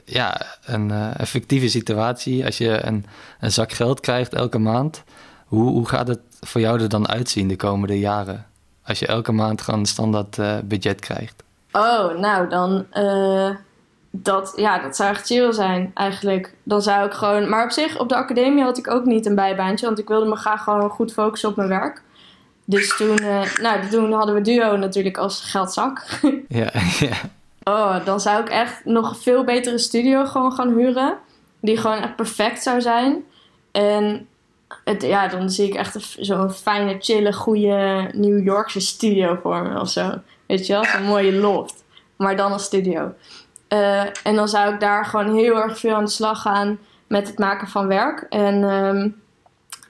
ja, 0.04 0.46
een, 0.64 0.88
uh, 0.88 1.10
een 1.16 1.26
fictieve 1.26 1.68
situatie, 1.68 2.44
als 2.44 2.58
je 2.58 2.86
een, 2.86 3.06
een 3.40 3.52
zak 3.52 3.72
geld 3.72 4.00
krijgt 4.00 4.34
elke 4.34 4.58
maand, 4.58 5.02
hoe, 5.46 5.70
hoe 5.70 5.88
gaat 5.88 6.08
het 6.08 6.20
voor 6.40 6.60
jou 6.60 6.80
er 6.80 6.88
dan 6.88 7.08
uitzien 7.08 7.48
de 7.48 7.56
komende 7.56 7.98
jaren? 7.98 8.46
Als 8.84 8.98
je 8.98 9.06
elke 9.06 9.32
maand 9.32 9.62
gewoon 9.62 9.80
een 9.80 9.86
standaard 9.86 10.36
uh, 10.36 10.56
budget 10.64 11.00
krijgt. 11.00 11.42
Oh, 11.72 12.18
nou 12.18 12.48
dan. 12.48 12.86
Dat, 14.14 14.52
ja, 14.56 14.78
dat 14.78 14.96
zou 14.96 15.10
echt 15.10 15.26
chill 15.26 15.52
zijn 15.52 15.90
eigenlijk. 15.94 16.54
Dan 16.62 16.82
zou 16.82 17.06
ik 17.06 17.12
gewoon. 17.12 17.48
Maar 17.48 17.64
op 17.64 17.70
zich, 17.70 17.98
op 17.98 18.08
de 18.08 18.16
academie 18.16 18.64
had 18.64 18.78
ik 18.78 18.90
ook 18.90 19.04
niet 19.04 19.26
een 19.26 19.34
bijbaantje. 19.34 19.86
Want 19.86 19.98
ik 19.98 20.08
wilde 20.08 20.26
me 20.26 20.36
graag 20.36 20.64
gewoon 20.64 20.90
goed 20.90 21.12
focussen 21.12 21.48
op 21.48 21.56
mijn 21.56 21.68
werk. 21.68 22.02
Dus 22.64 22.96
toen, 22.96 23.22
uh, 23.22 23.54
nou, 23.60 23.88
toen 23.88 24.12
hadden 24.12 24.34
we 24.34 24.40
duo 24.40 24.76
natuurlijk 24.76 25.16
als 25.16 25.40
geldzak. 25.40 26.04
ja, 26.48 26.70
ja. 26.98 27.16
Oh, 27.62 28.04
dan 28.04 28.20
zou 28.20 28.40
ik 28.40 28.48
echt 28.48 28.84
nog 28.84 29.10
een 29.10 29.16
veel 29.16 29.44
betere 29.44 29.78
studio 29.78 30.24
gewoon 30.24 30.52
gaan 30.52 30.76
huren. 30.76 31.18
Die 31.60 31.76
gewoon 31.76 31.98
echt 31.98 32.16
perfect 32.16 32.62
zou 32.62 32.80
zijn. 32.80 33.24
En 33.72 34.28
het, 34.84 35.02
ja, 35.02 35.28
dan 35.28 35.50
zie 35.50 35.68
ik 35.68 35.74
echt 35.74 36.16
zo'n 36.18 36.50
fijne, 36.50 36.96
chille, 37.00 37.32
goede 37.32 38.08
New 38.12 38.44
Yorkse 38.44 38.80
studio 38.80 39.38
voor 39.42 39.62
me 39.62 39.80
of 39.80 39.90
zo. 39.90 40.20
Weet 40.46 40.66
je 40.66 40.72
wel, 40.72 40.84
zo'n 40.84 41.02
mooie 41.02 41.32
loft. 41.32 41.84
Maar 42.16 42.36
dan 42.36 42.52
als 42.52 42.64
studio. 42.64 43.12
Uh, 43.72 44.00
en 44.00 44.34
dan 44.34 44.48
zou 44.48 44.74
ik 44.74 44.80
daar 44.80 45.04
gewoon 45.04 45.34
heel 45.34 45.56
erg 45.62 45.78
veel 45.78 45.94
aan 45.94 46.04
de 46.04 46.10
slag 46.10 46.42
gaan 46.42 46.78
met 47.06 47.26
het 47.26 47.38
maken 47.38 47.68
van 47.68 47.86
werk. 47.86 48.26
En 48.28 48.62
um, 48.62 49.22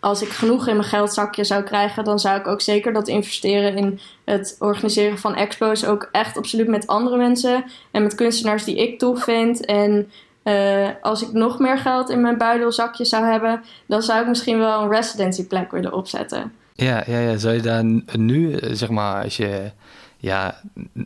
als 0.00 0.22
ik 0.22 0.28
genoeg 0.28 0.66
in 0.66 0.76
mijn 0.76 0.88
geldzakje 0.88 1.44
zou 1.44 1.62
krijgen, 1.62 2.04
dan 2.04 2.18
zou 2.18 2.38
ik 2.38 2.46
ook 2.46 2.60
zeker 2.60 2.92
dat 2.92 3.08
investeren 3.08 3.76
in 3.76 4.00
het 4.24 4.56
organiseren 4.58 5.18
van 5.18 5.34
expos. 5.34 5.84
Ook 5.84 6.08
echt 6.12 6.36
absoluut 6.36 6.68
met 6.68 6.86
andere 6.86 7.16
mensen 7.16 7.64
en 7.90 8.02
met 8.02 8.14
kunstenaars 8.14 8.64
die 8.64 8.76
ik 8.76 8.98
tof 8.98 9.24
vind. 9.24 9.64
En 9.64 10.10
uh, 10.44 10.88
als 11.00 11.22
ik 11.22 11.32
nog 11.32 11.58
meer 11.58 11.78
geld 11.78 12.10
in 12.10 12.20
mijn 12.20 12.38
buidelzakje 12.38 13.04
zou 13.04 13.24
hebben, 13.24 13.62
dan 13.86 14.02
zou 14.02 14.20
ik 14.20 14.28
misschien 14.28 14.58
wel 14.58 14.82
een 14.82 14.90
residency 14.90 15.46
plek 15.46 15.70
willen 15.70 15.92
opzetten. 15.92 16.52
Ja, 16.74 17.02
ja, 17.06 17.18
ja. 17.18 17.36
zou 17.36 17.54
je 17.54 17.62
daar 17.62 17.84
nu, 18.18 18.58
zeg 18.72 18.88
maar, 18.88 19.22
als 19.22 19.36
je 19.36 19.70
ja, 20.16 20.60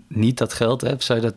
niet 0.09 0.39
dat 0.39 0.53
geld 0.53 0.81
hebt, 0.81 1.05
zou 1.05 1.21
je 1.21 1.25
dat 1.25 1.35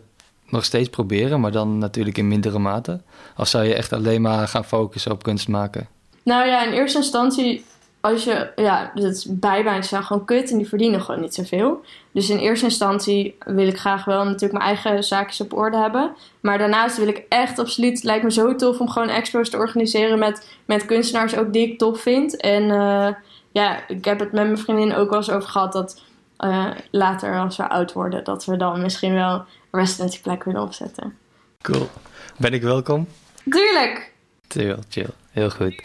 nog 0.52 0.66
steeds 0.66 0.90
proberen, 0.90 1.40
maar 1.40 1.52
dan 1.52 1.78
natuurlijk 1.78 2.18
in 2.18 2.28
mindere 2.28 2.60
mate? 2.60 3.02
Of 3.38 3.48
zou 3.48 3.64
je 3.64 3.76
echt 3.76 3.94
alleen 3.94 4.22
maar 4.22 4.48
gaan 4.48 4.66
focussen 4.66 5.12
op 5.12 5.24
kunst 5.24 5.48
maken? 5.48 5.88
Nou 6.24 6.48
ja, 6.48 6.66
in 6.66 6.74
eerste 6.74 6.98
instantie, 6.98 7.66
als 8.02 8.24
je, 8.24 8.52
ja, 8.56 8.92
het 8.94 9.26
bijbaantjes 9.30 9.88
zijn 9.88 10.04
gewoon 10.04 10.26
kut 10.26 10.52
en 10.52 10.58
die 10.58 10.68
verdienen 10.68 11.02
gewoon 11.02 11.22
niet 11.22 11.34
zoveel. 11.34 11.82
Dus 12.12 12.30
in 12.30 12.38
eerste 12.38 12.66
instantie 12.66 13.36
wil 13.46 13.68
ik 13.68 13.78
graag 13.78 14.06
wel 14.06 14.24
natuurlijk 14.24 14.52
mijn 14.52 14.66
eigen 14.66 15.04
zaakjes 15.04 15.42
op 15.42 15.54
orde 15.54 15.78
hebben. 15.78 16.12
Maar 16.40 16.58
daarnaast 16.58 16.98
wil 16.98 17.08
ik 17.08 17.26
echt 17.30 17.60
absoluut, 17.60 18.04
lijkt 18.04 18.24
me 18.24 18.32
zo 18.32 18.56
tof 18.56 18.80
om 18.80 18.90
gewoon 18.90 19.10
expos 19.10 19.50
te 19.50 19.58
organiseren 19.58 20.20
met, 20.20 20.50
met 20.66 20.86
kunstenaars 20.86 21.36
ook 21.36 21.54
die 21.54 21.68
ik 21.68 21.78
tof 21.78 22.02
vind. 22.02 22.38
En 22.38 22.64
uh, 22.64 23.08
ja, 23.52 23.88
ik 23.88 24.06
heb 24.06 24.20
het 24.20 24.32
met 24.32 24.46
mijn 24.46 24.58
vriendin 24.58 24.96
ook 24.96 25.10
wel 25.10 25.18
eens 25.18 25.32
over 25.32 25.50
gehad 25.50 25.74
dat 25.74 26.02
uh, 26.46 26.66
later 26.92 27.40
als 27.40 27.58
we 27.58 27.70
oud 27.70 27.94
worden, 27.94 28.24
dat 28.24 28.46
we 28.46 28.58
dan 28.58 28.82
misschien 28.82 29.14
wel 29.14 29.44
een 29.72 29.80
residency 29.80 30.22
plek 30.22 30.44
willen 30.44 30.62
opzetten. 30.62 31.18
Cool. 31.62 31.90
Ben 32.38 32.54
ik 32.54 32.62
welkom? 32.62 33.08
Tuurlijk! 33.50 34.12
Chill, 34.48 34.78
chill. 34.90 35.10
Heel 35.32 35.50
goed. 35.50 35.84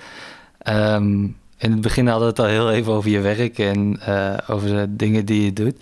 Ehm, 0.59 1.23
in 1.59 1.71
het 1.71 1.81
begin 1.81 2.07
hadden 2.07 2.35
we 2.35 2.43
het 2.43 2.43
al 2.43 2.47
heel 2.47 2.73
even 2.73 2.93
over 2.93 3.11
je 3.11 3.21
werk 3.21 3.59
en 3.59 4.01
uh, 4.09 4.37
over 4.47 4.69
de 4.69 4.97
dingen 4.97 5.25
die 5.25 5.45
je 5.45 5.53
doet. 5.53 5.77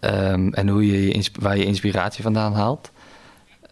Um, 0.00 0.54
en 0.54 0.68
hoe 0.68 0.86
je, 0.86 1.06
je 1.06 1.30
waar 1.40 1.56
je 1.56 1.64
inspiratie 1.64 2.22
vandaan 2.22 2.52
haalt. 2.52 2.90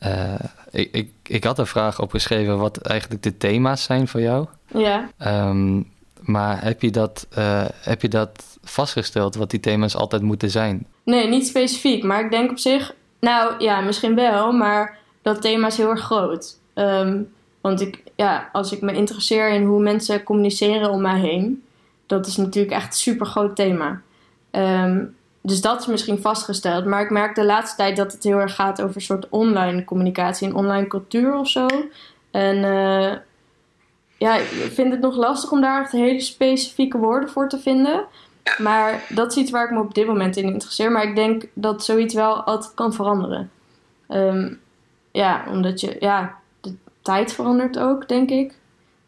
Uh, 0.06 0.34
ik, 0.70 0.92
ik, 0.92 1.10
ik 1.22 1.44
had 1.44 1.58
een 1.58 1.66
vraag 1.66 2.00
opgeschreven 2.00 2.58
wat 2.58 2.76
eigenlijk 2.76 3.22
de 3.22 3.36
thema's 3.36 3.82
zijn 3.82 4.08
voor 4.08 4.20
jou. 4.20 4.46
Ja. 4.66 5.08
Um, 5.48 5.94
maar 6.20 6.64
heb 6.64 6.82
je, 6.82 6.90
dat, 6.90 7.26
uh, 7.38 7.64
heb 7.80 8.02
je 8.02 8.08
dat 8.08 8.58
vastgesteld, 8.62 9.34
wat 9.34 9.50
die 9.50 9.60
thema's 9.60 9.96
altijd 9.96 10.22
moeten 10.22 10.50
zijn? 10.50 10.86
Nee, 11.04 11.28
niet 11.28 11.46
specifiek. 11.46 12.02
Maar 12.02 12.24
ik 12.24 12.30
denk 12.30 12.50
op 12.50 12.58
zich, 12.58 12.94
nou 13.20 13.54
ja, 13.58 13.80
misschien 13.80 14.14
wel, 14.14 14.52
maar 14.52 14.98
dat 15.22 15.42
thema 15.42 15.66
is 15.66 15.76
heel 15.76 15.90
erg 15.90 16.00
groot. 16.00 16.58
Um, 16.74 17.34
want 17.60 17.80
ik, 17.80 18.02
ja, 18.16 18.48
als 18.52 18.72
ik 18.72 18.80
me 18.80 18.92
interesseer 18.92 19.48
in 19.48 19.64
hoe 19.64 19.82
mensen 19.82 20.22
communiceren 20.22 20.90
om 20.90 21.00
mij 21.00 21.18
heen, 21.18 21.64
dat 22.06 22.26
is 22.26 22.36
natuurlijk 22.36 22.74
echt 22.74 22.86
een 22.86 22.92
super 22.92 23.26
groot 23.26 23.56
thema. 23.56 24.00
Um, 24.50 25.16
dus 25.46 25.60
dat 25.60 25.80
is 25.80 25.86
misschien 25.86 26.20
vastgesteld. 26.20 26.84
Maar 26.84 27.02
ik 27.02 27.10
merk 27.10 27.34
de 27.34 27.44
laatste 27.44 27.76
tijd 27.76 27.96
dat 27.96 28.12
het 28.12 28.22
heel 28.22 28.38
erg 28.38 28.54
gaat 28.54 28.82
over 28.82 28.96
een 28.96 29.02
soort 29.02 29.28
online 29.28 29.84
communicatie 29.84 30.48
en 30.48 30.54
online 30.54 30.86
cultuur 30.86 31.34
of 31.34 31.48
zo. 31.48 31.66
En 32.30 32.56
uh, 32.56 33.12
ja, 34.18 34.36
ik 34.36 34.70
vind 34.72 34.92
het 34.92 35.00
nog 35.00 35.16
lastig 35.16 35.50
om 35.50 35.60
daar 35.60 35.82
echt 35.82 35.92
hele 35.92 36.20
specifieke 36.20 36.98
woorden 36.98 37.28
voor 37.28 37.48
te 37.48 37.58
vinden. 37.58 38.04
Maar 38.58 39.02
dat 39.08 39.30
is 39.30 39.36
iets 39.36 39.50
waar 39.50 39.64
ik 39.64 39.70
me 39.70 39.80
op 39.80 39.94
dit 39.94 40.06
moment 40.06 40.36
in 40.36 40.44
interesseer. 40.44 40.92
Maar 40.92 41.08
ik 41.08 41.16
denk 41.16 41.44
dat 41.54 41.84
zoiets 41.84 42.14
wel 42.14 42.42
altijd 42.42 42.74
kan 42.74 42.92
veranderen. 42.92 43.50
Um, 44.08 44.60
ja, 45.10 45.44
omdat 45.48 45.80
je, 45.80 45.96
ja, 46.00 46.34
de 46.60 46.74
tijd 47.02 47.32
verandert 47.32 47.78
ook, 47.78 48.08
denk 48.08 48.30
ik. 48.30 48.50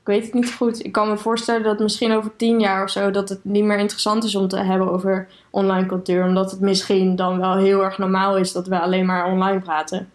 Ik 0.00 0.14
weet 0.14 0.24
het 0.24 0.34
niet 0.34 0.52
goed. 0.52 0.84
Ik 0.84 0.92
kan 0.92 1.08
me 1.08 1.16
voorstellen 1.16 1.62
dat 1.62 1.78
misschien 1.78 2.12
over 2.12 2.36
tien 2.36 2.60
jaar 2.60 2.82
of 2.82 2.90
zo... 2.90 3.10
dat 3.10 3.28
het 3.28 3.44
niet 3.44 3.64
meer 3.64 3.78
interessant 3.78 4.24
is 4.24 4.34
om 4.34 4.48
te 4.48 4.58
hebben 4.58 4.90
over 4.90 5.28
online 5.50 5.86
cultuur. 5.86 6.24
Omdat 6.24 6.50
het 6.50 6.60
misschien 6.60 7.16
dan 7.16 7.38
wel 7.38 7.56
heel 7.56 7.84
erg 7.84 7.98
normaal 7.98 8.36
is 8.36 8.52
dat 8.52 8.66
we 8.66 8.80
alleen 8.80 9.06
maar 9.06 9.26
online 9.26 9.60
praten. 9.60 10.10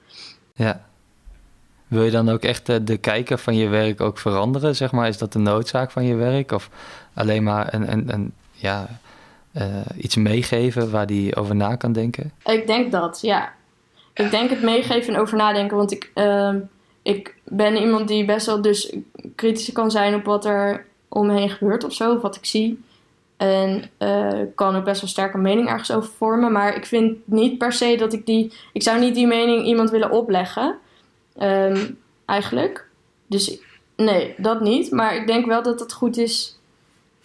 Ja. 0.53 0.81
Wil 1.88 2.03
je 2.03 2.12
dan 2.12 2.29
ook 2.29 2.41
echt 2.41 2.65
de, 2.65 2.83
de 2.83 2.97
kijker 2.97 3.38
van 3.38 3.55
je 3.55 3.67
werk 3.67 4.01
ook 4.01 4.17
veranderen, 4.17 4.75
zeg 4.75 4.91
maar? 4.91 5.07
Is 5.07 5.17
dat 5.17 5.33
de 5.33 5.39
noodzaak 5.39 5.91
van 5.91 6.05
je 6.05 6.15
werk? 6.15 6.51
Of 6.51 6.69
alleen 7.13 7.43
maar 7.43 7.73
een, 7.73 7.91
een, 7.91 8.13
een 8.13 8.33
ja, 8.51 8.88
uh, 9.57 9.81
iets 9.97 10.15
meegeven 10.15 10.91
waar 10.91 11.07
die 11.07 11.35
over 11.35 11.55
na 11.55 11.75
kan 11.75 11.93
denken? 11.93 12.31
Ik 12.45 12.67
denk 12.67 12.91
dat, 12.91 13.19
ja. 13.21 13.53
Ik 14.13 14.31
denk 14.31 14.49
het 14.49 14.61
meegeven 14.61 15.13
en 15.13 15.19
over 15.19 15.37
nadenken. 15.37 15.77
Want 15.77 15.91
ik, 15.91 16.11
uh, 16.15 16.53
ik 17.01 17.35
ben 17.43 17.75
iemand 17.75 18.07
die 18.07 18.25
best 18.25 18.45
wel 18.45 18.61
dus 18.61 18.95
kritisch 19.35 19.71
kan 19.71 19.91
zijn 19.91 20.15
op 20.15 20.25
wat 20.25 20.45
er 20.45 20.85
om 21.07 21.27
me 21.27 21.39
heen 21.39 21.49
gebeurt 21.49 21.83
of 21.83 21.93
zo. 21.93 22.13
Of 22.15 22.21
wat 22.21 22.35
ik 22.35 22.45
zie. 22.45 22.83
En 23.37 23.89
uh, 23.99 24.41
kan 24.55 24.75
ook 24.75 24.83
best 24.83 25.01
wel 25.01 25.09
sterke 25.09 25.37
mening 25.37 25.67
ergens 25.67 25.91
over 25.91 26.09
vormen. 26.17 26.51
Maar 26.51 26.75
ik 26.75 26.85
vind 26.85 27.17
niet 27.25 27.57
per 27.57 27.73
se 27.73 27.95
dat 27.97 28.13
ik 28.13 28.25
die... 28.25 28.53
Ik 28.73 28.83
zou 28.83 28.99
niet 28.99 29.15
die 29.15 29.27
mening 29.27 29.65
iemand 29.65 29.89
willen 29.89 30.11
opleggen. 30.11 30.77
Um, 31.41 31.97
eigenlijk. 32.25 32.87
Dus 33.27 33.59
nee, 33.95 34.33
dat 34.37 34.61
niet. 34.61 34.91
Maar 34.91 35.15
ik 35.15 35.27
denk 35.27 35.45
wel 35.45 35.63
dat 35.63 35.79
het 35.79 35.93
goed 35.93 36.17
is. 36.17 36.57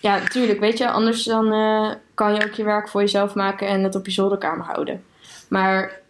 Ja, 0.00 0.18
natuurlijk, 0.18 0.60
weet 0.60 0.78
je, 0.78 0.90
anders 0.90 1.24
dan 1.24 1.52
uh, 1.52 1.90
kan 2.14 2.34
je 2.34 2.44
ook 2.44 2.52
je 2.52 2.64
werk 2.64 2.88
voor 2.88 3.00
jezelf 3.00 3.34
maken 3.34 3.68
en 3.68 3.82
het 3.82 3.94
op 3.94 4.06
je 4.06 4.12
zolderkamer 4.12 4.66
houden. 4.66 5.04
Maar 5.48 6.00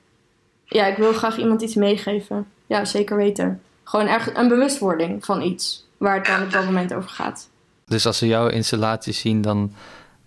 ja, 0.65 0.87
ik 0.87 0.97
wil 0.97 1.13
graag 1.13 1.39
iemand 1.39 1.63
iets 1.63 1.75
meegeven. 1.75 2.47
Ja, 2.67 2.85
zeker 2.85 3.17
weten. 3.17 3.63
Gewoon 3.85 4.07
echt 4.07 4.37
een 4.37 4.49
bewustwording 4.49 5.25
van 5.25 5.43
iets 5.43 5.87
waar 5.97 6.15
het 6.15 6.27
dan 6.27 6.43
op 6.43 6.53
dat 6.53 6.65
moment 6.65 6.95
over 6.95 7.11
gaat. 7.11 7.49
Dus 7.87 8.07
als 8.07 8.19
ze 8.19 8.27
jouw 8.27 8.49
installaties 8.49 9.21
zien, 9.21 9.43
dan, 9.43 9.73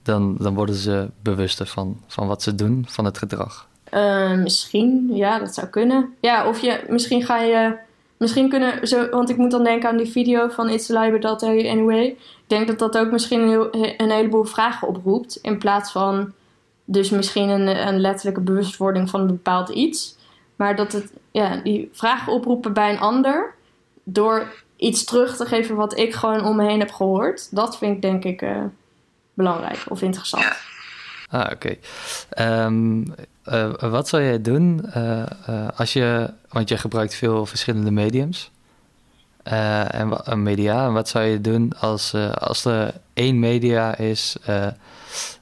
dan, 0.03 0.35
dan 0.39 0.53
worden 0.53 0.75
ze 0.75 1.09
bewuster 1.21 1.67
van, 1.67 2.01
van 2.07 2.27
wat 2.27 2.41
ze 2.41 2.55
doen, 2.55 2.85
van 2.87 3.05
het 3.05 3.17
gedrag. 3.17 3.67
Uh, 3.93 4.33
misschien, 4.33 5.09
ja, 5.13 5.39
dat 5.39 5.53
zou 5.53 5.67
kunnen. 5.67 6.13
Ja, 6.21 6.47
of 6.47 6.59
je, 6.59 6.83
misschien 6.89 7.23
ga 7.23 7.39
je, 7.39 7.77
misschien 8.21 8.49
kunnen, 8.49 8.87
zo, 8.87 9.09
want 9.09 9.29
ik 9.29 9.37
moet 9.37 9.51
dan 9.51 9.63
denken 9.63 9.89
aan 9.89 9.97
die 9.97 10.11
video 10.11 10.49
van 10.49 10.69
It's 10.69 10.89
a 10.89 10.99
Lie 10.99 11.19
That 11.19 11.43
Anyway. 11.43 12.05
Ik 12.05 12.17
denk 12.47 12.67
dat 12.67 12.79
dat 12.79 12.97
ook 12.97 13.11
misschien 13.11 13.71
een, 13.97 14.11
heleboel 14.11 14.43
vragen 14.43 14.87
oproept, 14.87 15.39
in 15.41 15.57
plaats 15.57 15.91
van 15.91 16.33
dus 16.85 17.09
misschien 17.09 17.49
een, 17.49 17.87
een 17.87 17.99
letterlijke 17.99 18.41
bewustwording 18.41 19.09
van 19.09 19.19
een 19.19 19.27
bepaald 19.27 19.69
iets. 19.69 20.17
Maar 20.55 20.75
dat 20.75 20.91
het, 20.91 21.13
ja, 21.31 21.55
die 21.55 21.89
vragen 21.93 22.33
oproepen 22.33 22.73
bij 22.73 22.91
een 22.91 22.99
ander, 22.99 23.53
door 24.03 24.53
iets 24.75 25.03
terug 25.03 25.35
te 25.35 25.45
geven 25.45 25.75
wat 25.75 25.97
ik 25.97 26.13
gewoon 26.13 26.45
om 26.45 26.55
me 26.55 26.65
heen 26.65 26.79
heb 26.79 26.91
gehoord, 26.91 27.55
dat 27.55 27.77
vind 27.77 27.95
ik 27.95 28.01
denk 28.01 28.23
ik 28.23 28.41
uh, 28.41 28.63
belangrijk 29.33 29.83
of 29.87 30.01
interessant. 30.01 30.45
Ah, 31.31 31.49
oké. 31.51 31.77
Okay. 32.31 32.63
Um, 32.65 33.13
uh, 33.45 33.73
wat 33.79 34.07
zou 34.07 34.23
jij 34.23 34.41
doen 34.41 34.85
uh, 34.95 35.23
uh, 35.49 35.67
als 35.75 35.93
je, 35.93 36.29
want 36.49 36.69
je 36.69 36.77
gebruikt 36.77 37.15
veel 37.15 37.45
verschillende 37.45 37.91
mediums 37.91 38.51
en 39.43 40.43
media, 40.43 40.85
en 40.85 40.93
wat 40.93 41.09
zou 41.09 41.25
je 41.25 41.41
doen 41.41 41.73
als, 41.79 42.13
als 42.33 42.65
er 42.65 42.93
één 43.13 43.39
media 43.39 43.97
is 43.97 44.37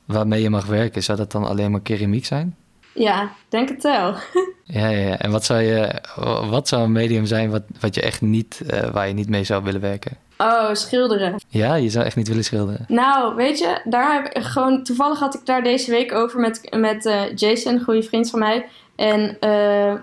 waarmee 0.05 0.41
je 0.41 0.49
mag 0.49 0.65
werken? 0.65 1.03
Zou 1.03 1.17
dat 1.17 1.31
dan 1.31 1.45
alleen 1.45 1.71
maar 1.71 1.81
keramiek 1.81 2.25
zijn? 2.25 2.55
Ja, 2.93 3.31
denk 3.49 3.69
het 3.69 3.83
wel. 3.83 4.15
ja, 4.63 4.87
ja, 4.87 5.07
ja, 5.07 5.17
en 5.17 5.31
wat 5.31 5.45
zou, 5.45 5.61
je, 5.61 6.01
wat 6.49 6.67
zou 6.67 6.83
een 6.83 6.91
medium 6.91 7.25
zijn 7.25 7.49
wat, 7.49 7.63
wat 7.79 7.95
je 7.95 8.01
echt 8.01 8.21
niet, 8.21 8.61
waar 8.91 9.07
je 9.07 9.13
niet 9.13 9.29
mee 9.29 9.43
zou 9.43 9.63
willen 9.63 9.81
werken? 9.81 10.17
Oh, 10.41 10.73
schilderen. 10.73 11.35
Ja, 11.47 11.75
je 11.75 11.89
zou 11.89 12.05
echt 12.05 12.15
niet 12.15 12.27
willen 12.27 12.43
schilderen. 12.43 12.85
Nou, 12.87 13.35
weet 13.35 13.59
je, 13.59 13.81
daar 13.83 14.13
heb 14.13 14.25
ik 14.25 14.43
gewoon. 14.43 14.83
Toevallig 14.83 15.19
had 15.19 15.35
ik 15.35 15.45
daar 15.45 15.63
deze 15.63 15.91
week 15.91 16.13
over 16.13 16.39
met, 16.39 16.75
met 16.75 17.05
uh, 17.05 17.35
Jason, 17.35 17.73
een 17.73 17.83
goede 17.83 18.03
vriend 18.03 18.29
van 18.29 18.39
mij. 18.39 18.69
En 18.95 19.37
uh, 19.41 19.93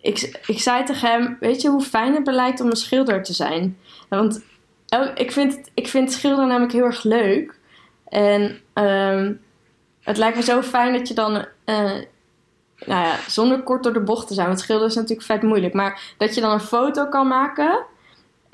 ik, 0.00 0.40
ik 0.46 0.60
zei 0.60 0.84
tegen 0.84 1.08
hem: 1.08 1.36
Weet 1.40 1.62
je 1.62 1.68
hoe 1.68 1.82
fijn 1.82 2.14
het 2.14 2.26
lijkt 2.26 2.60
om 2.60 2.66
een 2.66 2.76
schilder 2.76 3.22
te 3.22 3.32
zijn? 3.32 3.78
Want 4.08 4.42
ik 5.14 5.32
vind, 5.32 5.70
ik 5.74 5.88
vind 5.88 6.12
schilderen 6.12 6.48
namelijk 6.48 6.72
heel 6.72 6.84
erg 6.84 7.02
leuk. 7.02 7.58
En 8.08 8.60
um, 8.74 9.40
het 10.00 10.16
lijkt 10.16 10.36
me 10.36 10.42
zo 10.42 10.62
fijn 10.62 10.92
dat 10.92 11.08
je 11.08 11.14
dan. 11.14 11.34
Uh, 11.34 11.90
nou 12.86 13.06
ja, 13.06 13.16
zonder 13.28 13.62
kort 13.62 13.82
door 13.82 13.92
de 13.92 14.00
bocht 14.00 14.28
te 14.28 14.34
zijn. 14.34 14.46
Want 14.46 14.60
schilderen 14.60 14.90
is 14.90 14.96
natuurlijk 14.96 15.26
vet 15.26 15.42
moeilijk. 15.42 15.74
Maar 15.74 16.14
dat 16.18 16.34
je 16.34 16.40
dan 16.40 16.52
een 16.52 16.60
foto 16.60 17.06
kan 17.08 17.28
maken 17.28 17.92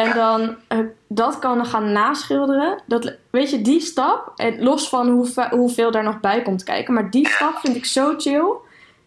en 0.00 0.14
dan 0.14 0.56
uh, 0.68 0.78
dat 1.08 1.38
kan 1.38 1.66
gaan 1.66 1.92
naschilderen. 1.92 2.82
Dat, 2.86 3.16
weet 3.30 3.50
je, 3.50 3.62
die 3.62 3.80
stap, 3.80 4.32
en 4.36 4.62
los 4.62 4.88
van 4.88 5.08
hoe, 5.08 5.48
hoeveel 5.50 5.90
daar 5.90 6.02
nog 6.02 6.20
bij 6.20 6.42
komt 6.42 6.62
kijken, 6.62 6.94
maar 6.94 7.10
die 7.10 7.28
stap 7.28 7.58
vind 7.58 7.76
ik 7.76 7.84
zo 7.84 8.14
chill. 8.16 8.52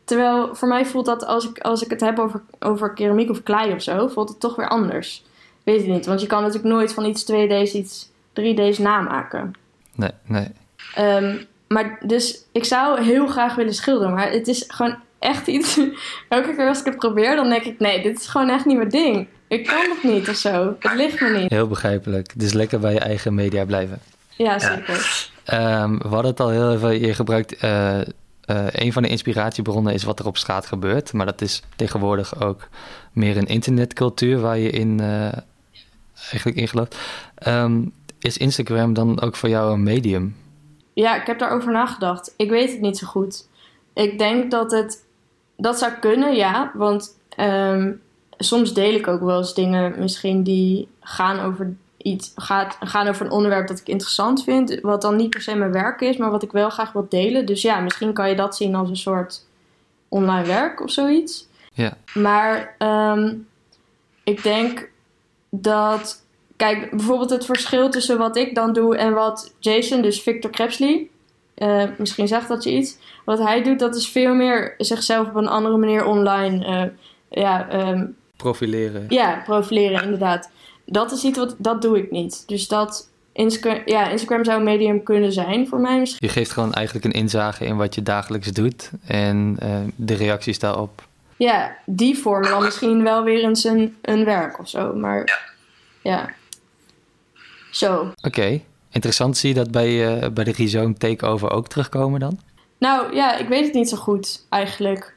Terwijl 0.03 0.55
voor 0.55 0.67
mij 0.67 0.85
voelt 0.85 1.05
dat 1.05 1.25
als 1.25 1.49
ik, 1.49 1.59
als 1.59 1.83
ik 1.83 1.89
het 1.89 2.01
heb 2.01 2.19
over, 2.19 2.41
over 2.59 2.93
keramiek 2.93 3.29
of 3.29 3.43
klei 3.43 3.73
of 3.73 3.81
zo, 3.81 4.07
voelt 4.07 4.29
het 4.29 4.39
toch 4.39 4.55
weer 4.55 4.69
anders. 4.69 5.23
Weet 5.63 5.85
je 5.85 5.91
niet, 5.91 6.05
want 6.05 6.21
je 6.21 6.27
kan 6.27 6.41
natuurlijk 6.41 6.73
nooit 6.73 6.93
van 6.93 7.05
iets 7.05 7.31
2D's 7.31 7.73
iets 7.73 8.09
3D's 8.39 8.77
namaken. 8.77 9.53
Nee, 9.95 10.11
nee. 10.25 10.47
Um, 10.99 11.45
maar 11.67 11.99
dus 12.05 12.45
ik 12.51 12.65
zou 12.65 13.01
heel 13.01 13.27
graag 13.27 13.55
willen 13.55 13.73
schilderen, 13.73 14.13
maar 14.13 14.31
het 14.31 14.47
is 14.47 14.63
gewoon 14.67 14.95
echt 15.19 15.47
iets. 15.47 15.79
Elke 16.29 16.55
keer 16.55 16.67
als 16.67 16.79
ik 16.79 16.85
het 16.85 16.95
probeer, 16.95 17.35
dan 17.35 17.49
denk 17.49 17.63
ik: 17.63 17.79
nee, 17.79 18.01
dit 18.01 18.19
is 18.19 18.27
gewoon 18.27 18.49
echt 18.49 18.65
niet 18.65 18.77
mijn 18.77 18.89
ding. 18.89 19.27
Ik 19.53 19.65
kan 19.65 19.89
het 19.89 20.03
niet 20.03 20.29
of 20.29 20.35
zo. 20.35 20.75
Het 20.79 20.93
ligt 20.93 21.21
me 21.21 21.29
niet. 21.29 21.51
Heel 21.51 21.67
begrijpelijk. 21.67 22.39
Dus 22.39 22.53
lekker 22.53 22.79
bij 22.79 22.93
je 22.93 22.99
eigen 22.99 23.33
media 23.33 23.65
blijven. 23.65 23.99
Ja, 24.29 24.59
zeker. 24.59 25.29
Ja. 25.45 25.83
Um, 25.83 25.97
we 25.97 26.07
hadden 26.07 26.31
het 26.31 26.39
al 26.39 26.49
heel 26.49 26.71
even. 26.73 26.99
Je 26.99 27.13
gebruikt. 27.13 27.63
Uh, 27.63 27.99
uh, 27.99 28.65
een 28.71 28.93
van 28.93 29.01
de 29.01 29.07
inspiratiebronnen 29.07 29.93
is 29.93 30.03
wat 30.03 30.19
er 30.19 30.25
op 30.25 30.37
straat 30.37 30.65
gebeurt. 30.65 31.13
Maar 31.13 31.25
dat 31.25 31.41
is 31.41 31.61
tegenwoordig 31.75 32.41
ook 32.41 32.67
meer 33.11 33.37
een 33.37 33.47
internetcultuur 33.47 34.39
waar 34.39 34.57
je 34.57 34.69
in 34.69 35.01
uh, 35.01 35.31
eigenlijk 36.31 36.57
in 36.57 36.67
gelooft. 36.67 36.97
Um, 37.47 37.93
is 38.19 38.37
Instagram 38.37 38.93
dan 38.93 39.21
ook 39.21 39.35
voor 39.35 39.49
jou 39.49 39.73
een 39.73 39.83
medium? 39.83 40.35
Ja, 40.93 41.21
ik 41.21 41.27
heb 41.27 41.39
daarover 41.39 41.71
nagedacht. 41.71 42.33
Ik 42.37 42.49
weet 42.49 42.71
het 42.71 42.81
niet 42.81 42.97
zo 42.97 43.07
goed. 43.07 43.47
Ik 43.93 44.17
denk 44.17 44.51
dat 44.51 44.71
het. 44.71 45.03
Dat 45.57 45.79
zou 45.79 45.91
kunnen, 45.91 46.35
ja. 46.35 46.71
Want 46.73 47.17
um, 47.37 48.01
soms 48.37 48.73
deel 48.73 48.93
ik 48.93 49.07
ook 49.07 49.21
wel 49.21 49.37
eens 49.37 49.53
dingen 49.53 49.93
misschien 49.99 50.43
die 50.43 50.87
gaan 50.99 51.39
over 51.39 51.73
iets, 51.97 52.31
gaat, 52.35 52.77
gaan 52.79 53.07
over 53.07 53.25
een 53.25 53.31
onderwerp 53.31 53.67
dat 53.67 53.79
ik 53.79 53.87
interessant 53.87 54.43
vind. 54.43 54.79
Wat 54.81 55.01
dan 55.01 55.15
niet 55.15 55.29
per 55.29 55.41
se 55.41 55.55
mijn 55.55 55.71
werk 55.71 56.01
is, 56.01 56.17
maar 56.17 56.31
wat 56.31 56.43
ik 56.43 56.51
wel 56.51 56.69
graag 56.69 56.91
wil 56.91 57.05
delen. 57.09 57.45
Dus 57.45 57.61
ja, 57.61 57.79
misschien 57.79 58.13
kan 58.13 58.29
je 58.29 58.35
dat 58.35 58.55
zien 58.55 58.75
als 58.75 58.89
een 58.89 58.97
soort 58.97 59.45
online 60.07 60.45
werk 60.45 60.81
of 60.81 60.91
zoiets. 60.91 61.47
Ja. 61.73 61.97
Maar 62.13 62.75
um, 62.79 63.47
ik 64.23 64.43
denk 64.43 64.89
dat. 65.49 66.21
Kijk, 66.55 66.89
bijvoorbeeld 66.89 67.29
het 67.29 67.45
verschil 67.45 67.89
tussen 67.89 68.17
wat 68.17 68.35
ik 68.35 68.55
dan 68.55 68.73
doe 68.73 68.97
en 68.97 69.13
wat 69.13 69.53
Jason, 69.59 70.01
dus 70.01 70.21
Victor 70.21 70.51
Krebsley. 70.51 71.07
Uh, 71.57 71.83
misschien 71.97 72.27
zegt 72.27 72.47
dat 72.47 72.63
je 72.63 72.71
iets. 72.71 72.97
Wat 73.25 73.39
hij 73.39 73.63
doet, 73.63 73.79
dat 73.79 73.95
is 73.95 74.09
veel 74.09 74.33
meer 74.33 74.75
zichzelf 74.77 75.27
op 75.27 75.35
een 75.35 75.47
andere 75.47 75.77
manier 75.77 76.05
online. 76.05 76.67
Uh, 76.67 77.41
ja, 77.43 77.87
um, 77.89 78.15
Profileren. 78.43 79.05
Ja, 79.09 79.41
profileren 79.45 80.03
inderdaad. 80.03 80.49
dat 80.85 81.11
is 81.11 81.23
iets 81.23 81.37
wat, 81.37 81.55
dat 81.57 81.81
doe 81.81 81.97
ik 81.97 82.11
niet. 82.11 82.43
Dus 82.47 82.67
dat 82.67 83.09
Instagram, 83.33 83.81
ja, 83.85 84.09
Instagram 84.09 84.45
zou 84.45 84.57
een 84.57 84.63
medium 84.63 85.03
kunnen 85.03 85.31
zijn 85.31 85.67
voor 85.67 85.79
mij 85.79 85.99
misschien. 85.99 86.27
Je 86.27 86.33
geeft 86.33 86.51
gewoon 86.51 86.73
eigenlijk 86.73 87.05
een 87.05 87.11
inzage 87.11 87.65
in 87.65 87.77
wat 87.77 87.95
je 87.95 88.03
dagelijks 88.03 88.47
doet 88.47 88.91
en 89.05 89.57
uh, 89.63 89.77
de 89.95 90.13
reacties 90.13 90.59
daarop. 90.59 91.07
Ja, 91.37 91.75
die 91.85 92.17
vormen 92.17 92.49
dan 92.49 92.63
misschien 92.63 93.03
wel 93.03 93.23
weer 93.23 93.43
eens 93.43 93.63
een, 93.63 93.95
een 94.01 94.25
werk 94.25 94.59
of 94.59 94.69
zo. 94.69 94.93
Maar 94.95 95.51
ja, 96.01 96.33
zo. 97.71 98.11
Oké, 98.21 98.61
interessant. 98.91 99.37
Zie 99.37 99.49
je 99.49 99.55
dat 99.55 99.71
bij, 99.71 100.23
uh, 100.23 100.29
bij 100.29 100.43
de 100.43 100.51
Rhizome 100.51 100.93
Takeover 100.93 101.51
ook 101.51 101.67
terugkomen 101.67 102.19
dan? 102.19 102.39
Nou 102.77 103.15
ja, 103.15 103.37
ik 103.37 103.47
weet 103.47 103.65
het 103.65 103.73
niet 103.73 103.89
zo 103.89 103.97
goed 103.97 104.45
eigenlijk. 104.49 105.15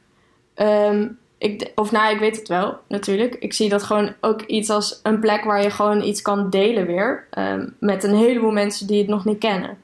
Um, 0.57 1.19
ik, 1.39 1.73
of 1.75 1.91
nou, 1.93 2.15
ik 2.15 2.21
weet 2.21 2.37
het 2.37 2.49
wel 2.49 2.79
natuurlijk. 2.89 3.35
Ik 3.35 3.53
zie 3.53 3.69
dat 3.69 3.83
gewoon 3.83 4.15
ook 4.21 4.43
iets 4.43 4.71
als 4.71 5.01
een 5.03 5.21
plek 5.21 5.45
waar 5.45 5.63
je 5.63 5.71
gewoon 5.71 6.03
iets 6.03 6.23
kan 6.23 6.51
delen 6.51 6.87
weer. 6.87 7.27
Um, 7.39 7.75
met 7.81 8.05
een 8.05 8.15
heleboel 8.15 8.51
mensen 8.51 8.87
die 8.87 8.99
het 8.99 9.09
nog 9.09 9.25
niet 9.25 9.39
kennen. 9.39 9.79